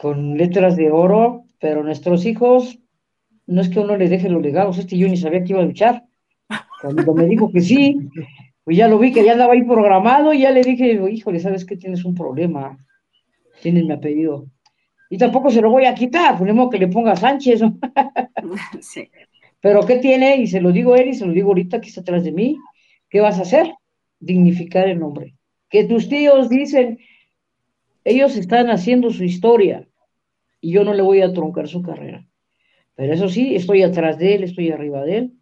con 0.00 0.36
letras 0.36 0.76
de 0.76 0.90
oro, 0.90 1.44
pero 1.60 1.84
nuestros 1.84 2.24
hijos, 2.24 2.78
no 3.46 3.60
es 3.60 3.68
que 3.68 3.80
uno 3.80 3.96
le 3.96 4.08
deje 4.08 4.28
los 4.28 4.42
legados, 4.42 4.78
este 4.78 4.96
yo 4.96 5.08
ni 5.08 5.16
sabía 5.16 5.44
que 5.44 5.52
iba 5.52 5.60
a 5.60 5.66
luchar. 5.66 6.04
Cuando 6.80 7.14
me 7.14 7.26
dijo 7.26 7.52
que 7.52 7.60
sí, 7.60 7.98
pues 8.64 8.76
ya 8.76 8.88
lo 8.88 8.98
vi 8.98 9.12
que 9.12 9.24
ya 9.24 9.32
andaba 9.32 9.52
ahí 9.52 9.62
programado 9.62 10.32
y 10.32 10.40
ya 10.40 10.50
le 10.50 10.62
dije, 10.62 10.98
híjole, 11.10 11.40
¿sabes 11.40 11.64
que 11.64 11.76
tienes 11.76 12.04
un 12.04 12.14
problema? 12.14 12.78
Tienes 13.60 13.84
mi 13.84 13.92
apellido. 13.92 14.46
Y 15.12 15.18
tampoco 15.18 15.50
se 15.50 15.60
lo 15.60 15.70
voy 15.70 15.86
a 15.86 15.94
quitar, 15.94 16.38
ponemos 16.38 16.68
pues 16.68 16.78
que 16.78 16.86
le 16.86 16.92
ponga 16.92 17.16
Sánchez. 17.16 17.60
sí. 18.80 19.10
Pero 19.60 19.84
¿qué 19.84 19.96
tiene? 19.96 20.36
Y 20.36 20.46
se 20.46 20.60
lo 20.60 20.70
digo 20.70 20.94
él 20.94 21.08
y 21.08 21.14
se 21.14 21.26
lo 21.26 21.32
digo 21.32 21.48
ahorita 21.48 21.80
que 21.80 21.88
está 21.88 22.00
atrás 22.00 22.22
de 22.22 22.30
mí. 22.30 22.56
¿Qué 23.10 23.20
vas 23.20 23.38
a 23.40 23.42
hacer? 23.42 23.74
Dignificar 24.20 24.88
el 24.88 25.00
nombre. 25.00 25.34
Que 25.68 25.84
tus 25.84 26.08
tíos 26.08 26.48
dicen, 26.48 27.00
ellos 28.04 28.36
están 28.36 28.70
haciendo 28.70 29.10
su 29.10 29.24
historia 29.24 29.88
y 30.60 30.70
yo 30.70 30.84
no 30.84 30.94
le 30.94 31.02
voy 31.02 31.22
a 31.22 31.32
truncar 31.32 31.66
su 31.66 31.82
carrera. 31.82 32.24
Pero 32.94 33.12
eso 33.12 33.28
sí, 33.28 33.56
estoy 33.56 33.82
atrás 33.82 34.16
de 34.16 34.36
él, 34.36 34.44
estoy 34.44 34.70
arriba 34.70 35.04
de 35.04 35.16
él, 35.16 35.32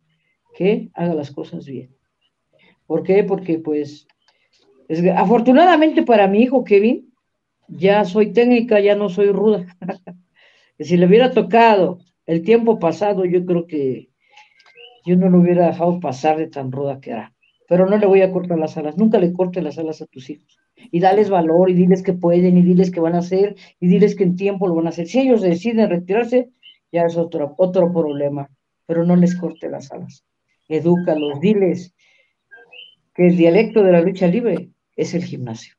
que 0.57 0.89
haga 0.95 1.13
las 1.13 1.31
cosas 1.31 1.67
bien. 1.67 1.95
¿Por 2.87 3.03
qué? 3.03 3.23
Porque 3.23 3.59
pues, 3.59 4.09
afortunadamente 5.15 6.05
para 6.05 6.27
mi 6.27 6.41
hijo 6.43 6.65
Kevin, 6.65 7.08
ya 7.69 8.05
soy 8.05 8.33
técnica, 8.33 8.81
ya 8.81 8.97
no 8.97 9.09
soy 9.09 9.31
ruda. 9.31 9.67
si 10.79 10.97
le 10.97 11.07
hubiera 11.07 11.33
tocado 11.33 11.99
el 12.27 12.43
tiempo 12.43 12.79
pasado, 12.79 13.25
yo 13.25 13.45
creo 13.45 13.67
que 13.67 14.11
yo 15.05 15.17
no 15.17 15.29
lo 15.31 15.39
hubiera 15.39 15.69
dejado 15.69 16.01
pasar 16.01 16.39
de 16.39 16.49
tan 16.49 16.73
ruda 16.73 17.01
que 17.01 17.11
era. 17.11 17.35
Pero 17.69 17.87
no 17.87 17.99
le 17.99 18.07
voy 18.07 18.23
a 18.23 18.33
cortar 18.33 18.59
las 18.59 18.77
alas, 18.77 18.97
nunca 18.97 19.19
le 19.19 19.33
corte 19.33 19.63
las 19.63 19.79
alas 19.79 20.01
a 20.01 20.07
tus 20.07 20.31
hijos. 20.31 20.59
Y 20.91 21.01
dales 21.01 21.29
valor 21.29 21.71
y 21.71 21.75
diles 21.75 22.03
que 22.03 22.13
pueden 22.13 22.57
y 22.57 22.63
diles 22.63 22.91
que 22.91 23.01
van 23.01 23.15
a 23.15 23.19
hacer 23.19 23.57
y 23.81 23.89
diles 23.89 24.15
que 24.17 24.25
en 24.25 24.37
tiempo 24.37 24.67
lo 24.67 24.75
van 24.75 24.87
a 24.87 24.91
hacer. 24.91 25.07
Si 25.07 25.21
ellos 25.21 25.43
deciden 25.43 25.91
retirarse, 25.91 26.51
ya 26.93 27.03
es 27.03 27.17
otro, 27.17 27.55
otro 27.59 27.93
problema, 27.93 28.49
pero 28.87 29.05
no 29.05 29.17
les 29.17 29.37
corte 29.37 29.69
las 29.69 29.93
alas. 29.93 30.25
Edúcalos, 30.69 31.41
diles 31.41 31.95
que 33.15 33.27
el 33.29 33.37
dialecto 33.37 33.83
de 33.83 33.93
la 33.93 34.01
lucha 34.01 34.27
libre 34.27 34.71
es 34.97 35.15
el 35.15 35.25
gimnasio. 35.25 35.78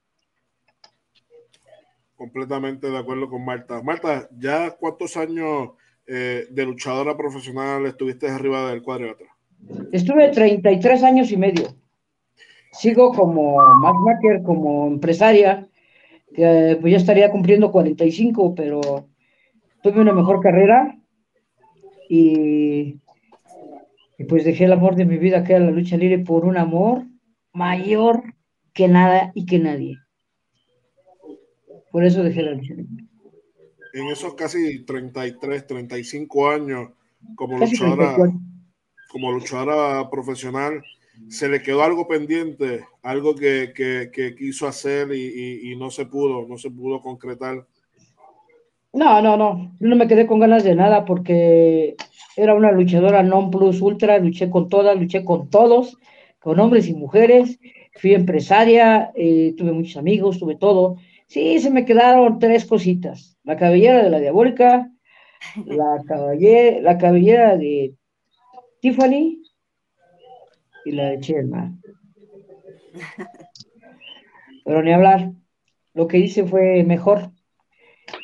Completamente 2.19 2.91
de 2.91 2.97
acuerdo 2.97 3.29
con 3.29 3.45
Marta. 3.45 3.81
Marta, 3.81 4.27
¿ya 4.37 4.71
cuántos 4.71 5.15
años 5.15 5.69
eh, 6.05 6.47
de 6.51 6.65
luchadora 6.65 7.15
profesional 7.15 7.85
estuviste 7.85 8.27
arriba 8.27 8.69
del 8.69 8.81
cuadrilátero? 8.81 9.29
Estuve 9.93 10.27
33 10.27 11.01
años 11.03 11.31
y 11.31 11.37
medio. 11.37 11.67
Sigo 12.73 13.13
como 13.13 13.57
matchmaker, 13.77 14.43
como 14.43 14.87
empresaria, 14.87 15.69
que 16.35 16.77
pues 16.81 16.91
ya 16.91 16.97
estaría 16.97 17.31
cumpliendo 17.31 17.71
45, 17.71 18.53
pero 18.53 19.07
tuve 19.81 20.01
una 20.01 20.11
mejor 20.11 20.41
carrera 20.41 20.99
y, 22.09 22.99
y 24.17 24.23
pues 24.27 24.43
dejé 24.43 24.65
el 24.65 24.73
amor 24.73 24.97
de 24.97 25.05
mi 25.05 25.17
vida, 25.17 25.45
que 25.45 25.53
era 25.53 25.63
la 25.63 25.71
lucha 25.71 25.95
libre, 25.95 26.19
por 26.19 26.43
un 26.43 26.57
amor 26.57 27.05
mayor 27.53 28.23
que 28.73 28.89
nada 28.89 29.31
y 29.35 29.45
que 29.45 29.57
nadie. 29.59 29.95
Por 31.91 32.03
eso 32.03 32.23
dejé 32.23 32.43
la 32.43 32.53
lucha 32.53 32.73
libre. 32.73 33.05
En 33.93 34.07
esos 34.07 34.35
casi 34.35 34.85
33, 34.85 35.65
35 35.65 36.49
años 36.49 36.89
como 37.35 37.57
luchadora, 37.57 38.15
como 39.09 39.31
luchadora 39.31 40.09
profesional, 40.09 40.83
se 41.27 41.49
le 41.49 41.61
quedó 41.61 41.83
algo 41.83 42.07
pendiente, 42.07 42.85
algo 43.03 43.35
que, 43.35 43.73
quiso 44.37 44.67
hacer 44.67 45.09
y, 45.13 45.75
no 45.77 45.89
se 45.89 46.05
pudo, 46.05 46.47
no 46.47 46.57
se 46.57 46.69
pudo 46.69 47.01
concretar. 47.01 47.65
No, 48.93 49.21
no, 49.21 49.37
no, 49.37 49.75
no 49.79 49.95
me 49.95 50.07
quedé 50.07 50.25
con 50.25 50.39
ganas 50.39 50.63
de 50.63 50.75
nada 50.75 51.05
porque 51.05 51.95
era 52.35 52.55
una 52.55 52.71
luchadora 52.71 53.21
non 53.21 53.51
plus 53.51 53.81
ultra, 53.81 54.17
luché 54.17 54.49
con 54.49 54.69
todas, 54.69 54.97
luché 54.97 55.23
con 55.23 55.49
todos, 55.49 55.97
con 56.39 56.59
hombres 56.59 56.87
y 56.87 56.93
mujeres, 56.93 57.59
fui 57.95 58.13
empresaria, 58.13 59.11
eh, 59.13 59.53
tuve 59.57 59.73
muchos 59.73 59.97
amigos, 59.97 60.39
tuve 60.39 60.55
todo, 60.55 60.97
Sí, 61.29 61.59
se 61.59 61.69
me 61.69 61.85
quedaron 61.85 62.39
tres 62.39 62.65
cositas. 62.65 63.37
La 63.43 63.55
cabellera 63.55 64.03
de 64.03 64.09
la 64.09 64.19
diabólica, 64.19 64.91
la 65.65 66.01
cabellera, 66.07 66.81
la 66.81 66.97
cabellera 66.97 67.55
de 67.55 67.93
Tiffany 68.81 69.39
y 70.85 70.91
la 70.91 71.11
de 71.11 71.19
Chelma. 71.19 71.77
Pero 74.65 74.81
ni 74.81 74.91
hablar. 74.91 75.31
Lo 75.93 76.07
que 76.07 76.17
hice 76.17 76.45
fue 76.45 76.83
mejor. 76.83 77.29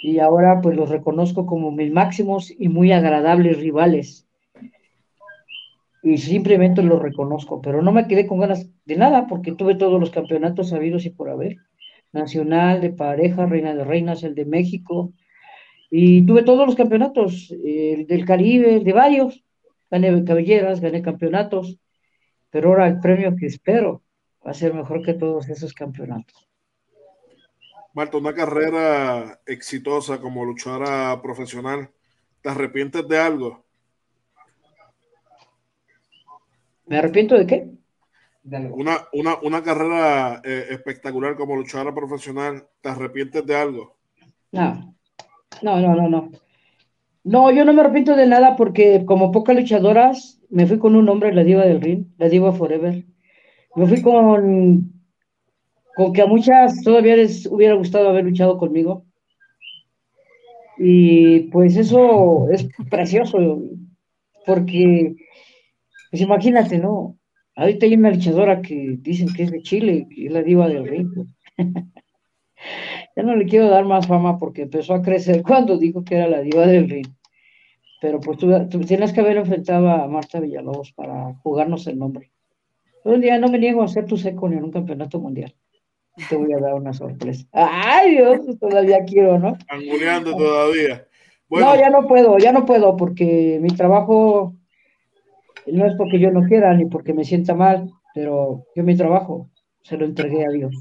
Y 0.01 0.17
ahora 0.17 0.59
pues 0.61 0.75
los 0.75 0.89
reconozco 0.89 1.45
como 1.45 1.71
mis 1.71 1.91
máximos 1.91 2.51
y 2.57 2.69
muy 2.69 2.91
agradables 2.91 3.59
rivales. 3.59 4.27
Y 6.01 6.17
simplemente 6.17 6.81
los 6.81 7.01
reconozco, 7.01 7.61
pero 7.61 7.81
no 7.81 7.91
me 7.91 8.07
quedé 8.07 8.27
con 8.27 8.39
ganas 8.39 8.69
de 8.85 8.95
nada 8.95 9.25
porque 9.27 9.51
tuve 9.53 9.73
todos 9.73 9.99
los 9.99 10.11
campeonatos 10.11 10.69
sabidos 10.69 11.05
y 11.05 11.09
por 11.09 11.29
haber 11.29 11.57
nacional, 12.15 12.81
de 12.81 12.89
pareja, 12.89 13.45
reina 13.45 13.75
de 13.75 13.83
reinas, 13.83 14.23
el 14.23 14.33
de 14.33 14.45
México, 14.45 15.13
y 15.91 16.25
tuve 16.25 16.43
todos 16.43 16.65
los 16.65 16.75
campeonatos, 16.75 17.51
el 17.51 18.07
del 18.07 18.25
Caribe, 18.25 18.79
de 18.79 18.93
varios, 18.93 19.43
gané 19.91 20.25
cabelleras, 20.25 20.81
gané 20.81 21.01
campeonatos, 21.01 21.77
pero 22.49 22.69
ahora 22.69 22.87
el 22.87 22.99
premio 22.99 23.35
que 23.35 23.45
espero 23.45 24.01
va 24.45 24.51
a 24.51 24.53
ser 24.55 24.73
mejor 24.73 25.03
que 25.03 25.13
todos 25.13 25.47
esos 25.49 25.73
campeonatos. 25.73 26.49
Marta, 27.93 28.17
una 28.17 28.33
carrera 28.33 29.39
exitosa 29.45 30.19
como 30.19 30.43
luchadora 30.43 31.21
profesional, 31.21 31.89
¿te 32.41 32.49
arrepientes 32.49 33.07
de 33.07 33.17
algo? 33.17 33.63
¿Me 36.87 36.97
arrepiento 36.97 37.35
de 37.35 37.47
qué? 37.47 37.71
Una, 38.45 39.07
una, 39.11 39.37
una 39.41 39.63
carrera 39.63 40.39
eh, 40.43 40.67
espectacular 40.69 41.35
como 41.35 41.55
luchadora 41.55 41.95
profesional, 41.95 42.63
¿te 42.79 42.89
arrepientes 42.89 43.43
de 43.43 43.55
algo? 43.55 43.97
No, 44.51 44.95
no, 45.63 45.79
no, 45.79 45.95
no, 45.95 46.09
no. 46.09 46.31
No, 47.23 47.51
yo 47.51 47.65
no 47.65 47.73
me 47.73 47.81
arrepiento 47.81 48.15
de 48.15 48.27
nada 48.27 48.55
porque 48.55 49.03
como 49.03 49.31
pocas 49.31 49.55
luchadoras, 49.55 50.39
me 50.49 50.67
fui 50.67 50.77
con 50.77 50.95
un 50.95 51.09
hombre, 51.09 51.33
la 51.33 51.43
diva 51.43 51.65
del 51.65 51.81
ring, 51.81 52.05
la 52.19 52.29
diva 52.29 52.53
forever. 52.53 53.03
Me 53.75 53.87
fui 53.87 54.03
con, 54.03 54.93
con 55.95 56.13
que 56.13 56.21
a 56.21 56.27
muchas 56.27 56.83
todavía 56.83 57.15
les 57.15 57.47
hubiera 57.47 57.73
gustado 57.73 58.09
haber 58.09 58.25
luchado 58.25 58.59
conmigo. 58.59 59.05
Y 60.77 61.49
pues 61.51 61.77
eso 61.77 62.47
es 62.51 62.67
precioso, 62.91 63.59
porque, 64.45 65.15
pues 66.11 66.21
imagínate, 66.21 66.77
¿no? 66.77 67.17
Ahorita 67.55 67.85
hay 67.85 67.95
una 67.95 68.11
luchadora 68.11 68.61
que 68.61 68.97
dicen 68.99 69.33
que 69.33 69.43
es 69.43 69.51
de 69.51 69.61
Chile, 69.61 70.07
que 70.13 70.27
es 70.27 70.31
la 70.31 70.43
diva 70.43 70.67
del 70.67 70.85
ring. 70.87 71.09
ya 73.15 73.23
no 73.23 73.35
le 73.35 73.45
quiero 73.45 73.69
dar 73.69 73.85
más 73.85 74.07
fama 74.07 74.37
porque 74.37 74.63
empezó 74.63 74.93
a 74.93 75.01
crecer 75.01 75.41
cuando 75.47 75.77
dijo 75.77 76.03
que 76.03 76.15
era 76.15 76.27
la 76.27 76.41
diva 76.41 76.67
del 76.67 76.89
ring. 76.89 77.07
Pero 78.01 78.19
pues 78.19 78.37
tú, 78.37 78.51
tienes 78.85 79.13
que 79.13 79.21
haber 79.21 79.37
enfrentado 79.37 79.89
a 79.89 80.07
Marta 80.07 80.39
Villalobos 80.39 80.91
para 80.91 81.33
jugarnos 81.35 81.87
el 81.87 81.97
nombre. 81.97 82.31
un 83.05 83.21
día 83.21 83.39
no 83.39 83.47
me 83.47 83.57
niego 83.57 83.81
a 83.81 83.85
hacer 83.85 84.05
tu 84.05 84.17
seco 84.17 84.47
en 84.47 84.63
un 84.63 84.71
campeonato 84.71 85.19
mundial. 85.19 85.55
Te 86.29 86.35
voy 86.35 86.53
a 86.53 86.59
dar 86.59 86.75
una 86.75 86.93
sorpresa. 86.93 87.45
Ay, 87.51 88.11
Dios, 88.11 88.59
todavía 88.59 89.03
quiero, 89.05 89.39
¿no? 89.39 89.57
Anguleando 89.69 90.35
todavía. 90.35 91.07
No, 91.49 91.75
ya 91.75 91.89
no 91.89 92.07
puedo, 92.07 92.37
ya 92.37 92.51
no 92.51 92.65
puedo, 92.65 92.95
porque 92.97 93.59
mi 93.61 93.69
trabajo 93.69 94.55
no 95.67 95.85
es 95.85 95.95
porque 95.95 96.19
yo 96.19 96.31
no 96.31 96.43
quiera 96.43 96.73
ni 96.73 96.85
porque 96.85 97.13
me 97.13 97.23
sienta 97.23 97.55
mal, 97.55 97.91
pero 98.13 98.65
yo 98.75 98.83
mi 98.83 98.95
trabajo 98.95 99.49
se 99.81 99.97
lo 99.97 100.05
entregué 100.05 100.45
a 100.45 100.49
Dios. 100.49 100.75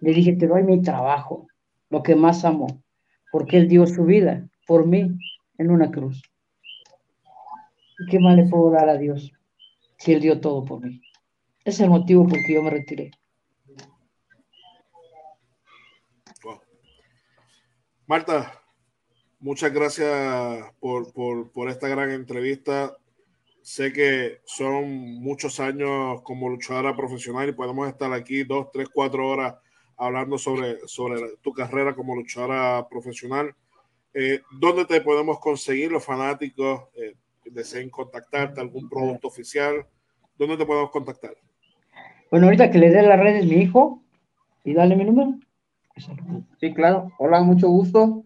Le 0.00 0.12
dije, 0.12 0.34
te 0.34 0.46
doy 0.46 0.62
mi 0.62 0.82
trabajo, 0.82 1.46
lo 1.90 2.02
que 2.02 2.14
más 2.14 2.44
amo, 2.44 2.82
porque 3.30 3.58
Él 3.58 3.68
dio 3.68 3.86
su 3.86 4.04
vida 4.04 4.48
por 4.66 4.86
mí 4.86 5.16
en 5.58 5.70
una 5.70 5.90
cruz. 5.90 6.22
¿Y 7.98 8.10
qué 8.10 8.18
más 8.18 8.36
le 8.36 8.48
puedo 8.48 8.70
dar 8.70 8.88
a 8.88 8.98
Dios 8.98 9.32
si 9.98 10.12
Él 10.12 10.20
dio 10.20 10.40
todo 10.40 10.64
por 10.64 10.80
mí? 10.80 11.00
Es 11.64 11.80
el 11.80 11.90
motivo 11.90 12.26
por 12.26 12.42
que 12.44 12.54
yo 12.54 12.62
me 12.62 12.70
retiré. 12.70 13.12
Marta, 18.06 18.60
muchas 19.38 19.72
gracias 19.72 20.74
por, 20.80 21.12
por 21.52 21.70
esta 21.70 21.88
gran 21.88 22.10
entrevista 22.10 22.96
sé 23.62 23.92
que 23.92 24.40
son 24.44 24.90
muchos 25.20 25.60
años 25.60 26.22
como 26.22 26.48
luchadora 26.48 26.96
profesional 26.96 27.48
y 27.48 27.52
podemos 27.52 27.88
estar 27.88 28.12
aquí 28.12 28.44
dos, 28.44 28.70
tres, 28.72 28.88
cuatro 28.92 29.28
horas 29.28 29.54
hablando 29.96 30.36
sobre, 30.36 30.78
sobre 30.86 31.36
tu 31.42 31.52
carrera 31.52 31.94
como 31.94 32.16
luchadora 32.16 32.86
profesional. 32.88 33.54
Eh, 34.14 34.40
¿Dónde 34.58 34.84
te 34.84 35.00
podemos 35.00 35.38
conseguir 35.38 35.92
los 35.92 36.04
fanáticos 36.04 36.82
eh, 36.94 37.14
deseen 37.44 37.88
contactarte, 37.88 38.60
algún 38.60 38.88
producto 38.88 39.28
oficial? 39.28 39.86
¿Dónde 40.36 40.56
te 40.56 40.66
podemos 40.66 40.90
contactar? 40.90 41.34
Bueno, 42.30 42.46
ahorita 42.46 42.70
que 42.70 42.78
le 42.78 42.90
dé 42.90 43.02
las 43.02 43.20
redes 43.20 43.44
mi 43.44 43.56
hijo 43.56 44.02
y 44.64 44.74
dale 44.74 44.96
mi 44.96 45.04
número. 45.04 45.34
Sí, 46.60 46.72
claro. 46.74 47.12
Hola, 47.18 47.42
mucho 47.42 47.68
gusto. 47.68 48.24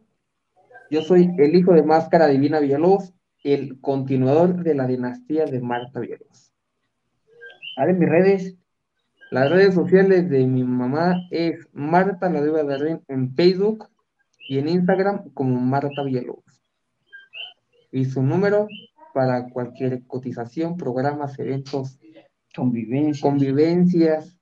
Yo 0.90 1.03
soy 1.03 1.31
el 1.38 1.55
hijo 1.55 1.72
de 1.72 1.83
Máscara 1.83 2.29
Divina 2.29 2.61
Villalobos, 2.61 3.12
el 3.55 3.81
continuador 3.81 4.65
de 4.65 4.75
la 4.75 4.89
dinastía 4.89 5.45
de 5.45 5.61
Marta 5.61 6.01
Villalobos. 6.01 6.53
A 7.77 7.85
ver, 7.85 7.95
mis 7.95 8.09
redes. 8.09 8.57
Las 9.31 9.51
redes 9.51 9.75
sociales 9.75 10.29
de 10.31 10.47
mi 10.47 10.65
mamá 10.65 11.17
es 11.31 11.69
Marta 11.73 12.29
la 12.29 12.43
Diva 12.43 12.63
de 12.65 13.01
en 13.09 13.35
Facebook 13.35 13.89
y 14.49 14.59
en 14.59 14.69
Instagram 14.69 15.31
como 15.33 15.61
Marta 15.61 16.03
Villalobos. 16.05 16.63
Y 17.93 18.05
su 18.05 18.23
número 18.23 18.67
para 19.15 19.49
cualquier 19.49 20.05
cotización, 20.07 20.77
programas, 20.77 21.39
eventos, 21.39 21.99
convivencias, 22.55 23.21
convivencias 23.21 24.37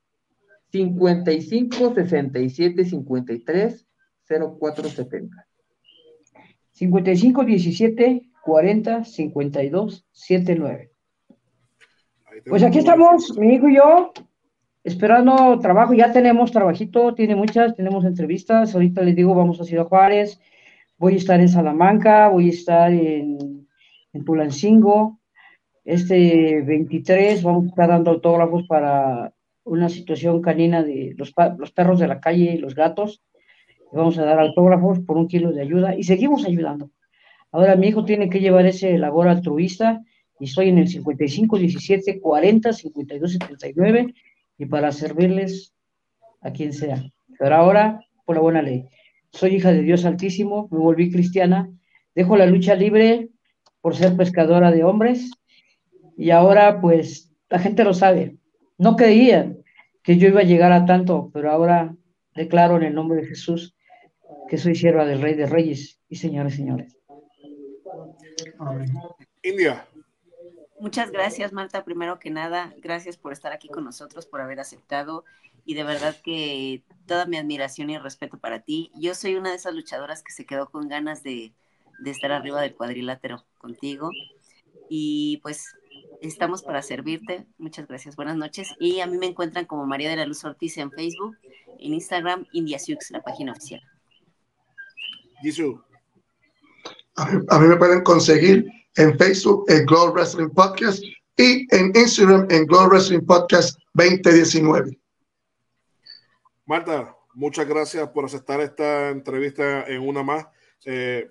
55 0.71 1.95
67 1.95 2.85
53 2.85 3.87
0470. 4.27 5.47
55 6.73 7.45
17 7.45 8.34
40 8.45 9.05
52 9.05 10.07
79. 10.13 10.91
Pues 12.47 12.63
aquí 12.63 12.79
estamos, 12.79 13.37
mi 13.39 13.55
hijo 13.55 13.69
y 13.69 13.77
yo, 13.77 14.13
esperando 14.83 15.59
trabajo. 15.61 15.95
Ya 15.95 16.13
tenemos 16.13 16.53
trabajito, 16.53 17.15
tiene 17.15 17.37
muchas, 17.37 17.75
tenemos 17.75 18.05
entrevistas. 18.05 18.75
Ahorita 18.75 19.03
les 19.03 19.17
digo, 19.17 19.35
vamos 19.35 19.61
a 19.61 19.65
Ciudad 19.65 19.87
Juárez, 19.87 20.41
voy 20.99 21.15
a 21.15 21.17
estar 21.17 21.41
en 21.41 21.49
Salamanca, 21.49 22.29
voy 22.29 22.47
a 22.47 22.53
estar 22.53 22.93
en, 22.93 23.67
en 24.13 24.25
Tulancingo. 24.25 25.21
Este 25.85 26.63
23 26.63 27.43
vamos 27.43 27.65
a 27.65 27.69
estar 27.69 27.89
dando 27.89 28.11
autógrafos 28.11 28.67
para 28.67 29.33
una 29.65 29.89
situación 29.89 30.43
canina 30.43 30.83
de 30.83 31.15
los, 31.17 31.33
los 31.59 31.73
perros 31.73 31.99
de 31.99 32.09
la 32.09 32.21
calle 32.21 32.53
y 32.53 32.59
los 32.59 32.75
gatos. 32.75 33.23
Vamos 33.93 34.19
a 34.19 34.25
dar 34.25 34.41
autógrafos 34.41 35.01
por 35.01 35.17
un 35.17 35.29
kilo 35.29 35.53
de 35.53 35.63
ayuda 35.63 35.95
y 35.95 36.03
seguimos 36.03 36.45
ayudando. 36.45 36.91
Ahora 37.55 37.77
mi 37.77 37.87
hijo 37.87 38.05
tiene 38.05 38.29
que 38.29 38.41
llevar 38.41 38.67
ese 38.67 38.99
labor 38.99 39.29
altruista 39.29 40.03
y 40.41 40.47
estoy 40.47 40.71
en 40.71 40.79
el 40.79 40.89
55 40.89 41.57
17 41.57 42.21
40 42.21 42.73
52 42.73 43.33
79 43.33 44.13
y 44.59 44.67
para 44.67 44.91
servirles 44.91 45.73
a 46.41 46.51
quien 46.51 46.73
sea. 46.73 47.01
Pero 47.39 47.55
ahora, 47.55 48.01
por 48.25 48.35
la 48.35 48.43
buena 48.43 48.61
ley, 48.61 48.87
soy 49.31 49.55
hija 49.55 49.71
de 49.71 49.83
Dios 49.83 50.05
Altísimo, 50.05 50.67
me 50.73 50.79
volví 50.79 51.13
cristiana, 51.13 51.71
dejo 52.17 52.37
la 52.37 52.47
lucha 52.47 52.75
libre 52.75 53.29
por 53.81 53.95
ser 53.95 54.17
pescadora 54.17 54.73
de 54.73 54.83
hombres 54.83 55.31
y 56.19 56.31
ahora 56.31 56.81
pues 56.81 57.33
la 57.51 57.61
gente 57.61 57.85
lo 57.85 57.95
sabe. 57.95 58.37
No 58.79 58.97
creían 58.97 59.59
que 60.03 60.19
yo 60.19 60.27
iba 60.27 60.41
a 60.41 60.45
llegar 60.45 60.73
a 60.73 60.87
tanto, 60.87 61.31
pero 61.33 61.53
ahora 61.53 61.95
declaro 62.35 62.79
en 62.79 62.83
el 62.83 62.95
nombre 62.95 63.21
de 63.21 63.29
Jesús 63.29 63.77
que 64.49 64.59
soy 64.59 64.75
sierva 64.75 65.07
del 65.07 65.23
Rey 65.23 65.35
de 65.35 65.47
Reyes 65.47 66.01
y 66.09 66.17
señores, 66.17 66.57
señores. 66.57 66.99
India. 69.43 69.87
Muchas 70.81 71.11
gracias, 71.11 71.53
Marta. 71.53 71.85
Primero 71.85 72.19
que 72.19 72.31
nada, 72.31 72.75
gracias 72.79 73.17
por 73.17 73.33
estar 73.33 73.53
aquí 73.53 73.69
con 73.69 73.85
nosotros, 73.85 74.27
por 74.27 74.41
haber 74.41 74.61
aceptado 74.61 75.25
y 75.65 75.75
de 75.75 75.85
verdad 75.85 76.17
que 76.23 76.83
toda 77.07 77.27
mi 77.27 77.37
admiración 77.37 77.91
y 77.91 77.99
respeto 77.99 78.39
para 78.39 78.61
ti. 78.61 78.91
Yo 78.95 79.15
soy 79.15 79.37
una 79.37 79.51
de 79.51 79.57
esas 79.57 79.75
luchadoras 79.75 80.23
que 80.23 80.33
se 80.33 80.45
quedó 80.45 80.71
con 80.71 80.89
ganas 80.89 81.23
de, 81.23 81.55
de 82.01 82.11
estar 82.11 82.33
arriba 82.33 82.61
del 82.61 82.75
cuadrilátero 82.75 83.45
contigo 83.59 84.11
y 84.89 85.39
pues 85.39 85.75
estamos 86.21 86.63
para 86.63 86.83
servirte. 86.83 87.47
Muchas 87.59 87.87
gracias. 87.87 88.17
Buenas 88.17 88.37
noches. 88.37 88.75
Y 88.79 89.01
a 89.01 89.07
mí 89.07 89.17
me 89.17 89.27
encuentran 89.27 89.67
como 89.67 89.87
María 89.87 90.11
de 90.11 90.17
la 90.17 90.27
Luz 90.27 90.45
Ortiz 90.45 90.77
en 90.79 90.91
Facebook, 90.91 91.37
en 91.79 91.95
Instagram, 91.95 92.47
India 92.53 92.79
la 93.11 93.23
página 93.23 93.53
oficial. 93.53 93.81
Jesús. 95.41 95.81
A 97.17 97.59
mí 97.61 97.69
me 97.69 97.77
pueden 97.77 98.03
conseguir 98.03 98.67
en 98.97 99.17
Facebook 99.17 99.67
en 99.69 99.87
Glory 99.87 100.13
Wrestling 100.13 100.51
Podcast 100.51 101.01
y 101.37 101.67
en 101.73 101.93
Instagram 101.95 102.49
en 102.51 102.67
Glory 102.67 102.89
Wrestling 102.89 103.21
Podcast 103.21 103.79
2019. 103.93 104.99
Marta, 106.67 107.17
muchas 107.35 107.69
gracias 107.69 108.09
por 108.09 108.25
aceptar 108.25 108.61
esta 108.61 109.11
entrevista 109.11 109.85
en 109.87 110.03
una 110.03 110.25
más. 110.25 110.47
Eh, 110.87 111.31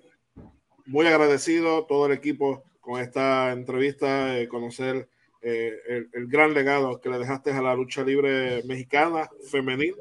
muy 0.86 1.06
agradecido 1.06 1.84
todo 1.84 2.06
el 2.06 2.12
equipo 2.12 2.62
con 2.80 2.98
esta 2.98 3.52
entrevista, 3.52 4.38
eh, 4.38 4.48
conocer 4.48 5.08
eh, 5.42 5.74
el, 5.86 6.08
el, 6.14 6.28
gran 6.28 6.54
legado 6.54 6.98
que 6.98 7.10
le 7.10 7.18
dejaste 7.18 7.52
a 7.52 7.60
la 7.60 7.74
lucha 7.74 8.02
libre 8.02 8.62
mexicana, 8.64 9.28
femenina, 9.50 9.96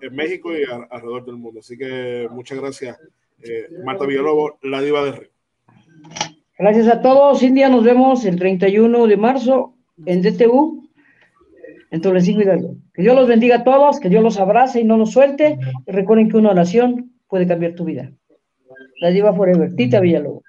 en 0.00 0.14
México 0.14 0.56
y 0.56 0.62
alrededor 0.64 1.24
del 1.24 1.36
mundo. 1.36 1.58
Así 1.58 1.76
que 1.76 2.28
muchas 2.30 2.58
gracias 2.58 2.96
eh, 3.48 3.68
Marta 3.84 4.06
Villalobos, 4.06 4.52
la 4.62 4.80
diva 4.80 5.04
de 5.04 5.12
Río. 5.12 5.28
Gracias 6.58 6.88
a 6.88 7.02
todos. 7.02 7.42
India, 7.42 7.68
nos 7.68 7.84
vemos 7.84 8.24
el 8.24 8.38
31 8.38 9.06
de 9.06 9.16
marzo 9.16 9.74
en 10.06 10.22
DTU, 10.22 10.88
en 11.90 12.00
Toledo 12.00 12.40
Hidalgo. 12.40 12.76
Que 12.94 13.02
Dios 13.02 13.14
los 13.14 13.28
bendiga 13.28 13.56
a 13.56 13.64
todos, 13.64 14.00
que 14.00 14.08
Dios 14.08 14.22
los 14.22 14.38
abrace 14.38 14.80
y 14.80 14.84
no 14.84 14.96
los 14.96 15.12
suelte. 15.12 15.58
Y 15.86 15.92
recuerden 15.92 16.30
que 16.30 16.36
una 16.36 16.50
oración 16.50 17.12
puede 17.28 17.46
cambiar 17.46 17.74
tu 17.74 17.84
vida. 17.84 18.10
La 19.00 19.10
diva 19.10 19.34
forever, 19.34 19.74
Tita 19.76 20.00
Villalobos. 20.00 20.44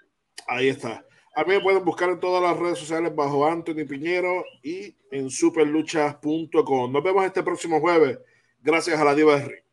Ahí 0.47 0.69
está. 0.69 1.03
A 1.35 1.43
mí 1.43 1.53
me 1.53 1.59
pueden 1.59 1.83
buscar 1.85 2.09
en 2.09 2.19
todas 2.19 2.41
las 2.41 2.57
redes 2.57 2.79
sociales 2.79 3.13
bajo 3.13 3.45
Anthony 3.45 3.85
Piñero 3.87 4.43
y 4.63 4.95
en 5.11 5.29
superluchas.com. 5.29 6.91
Nos 6.91 7.03
vemos 7.03 7.25
este 7.25 7.43
próximo 7.43 7.79
jueves. 7.79 8.17
Gracias 8.63 8.99
a 8.99 9.05
la 9.05 9.13
diva 9.13 9.35
de 9.35 9.45
Río. 9.45 9.63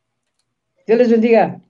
Dios 0.86 0.98
les 0.98 1.10
bendiga. 1.10 1.60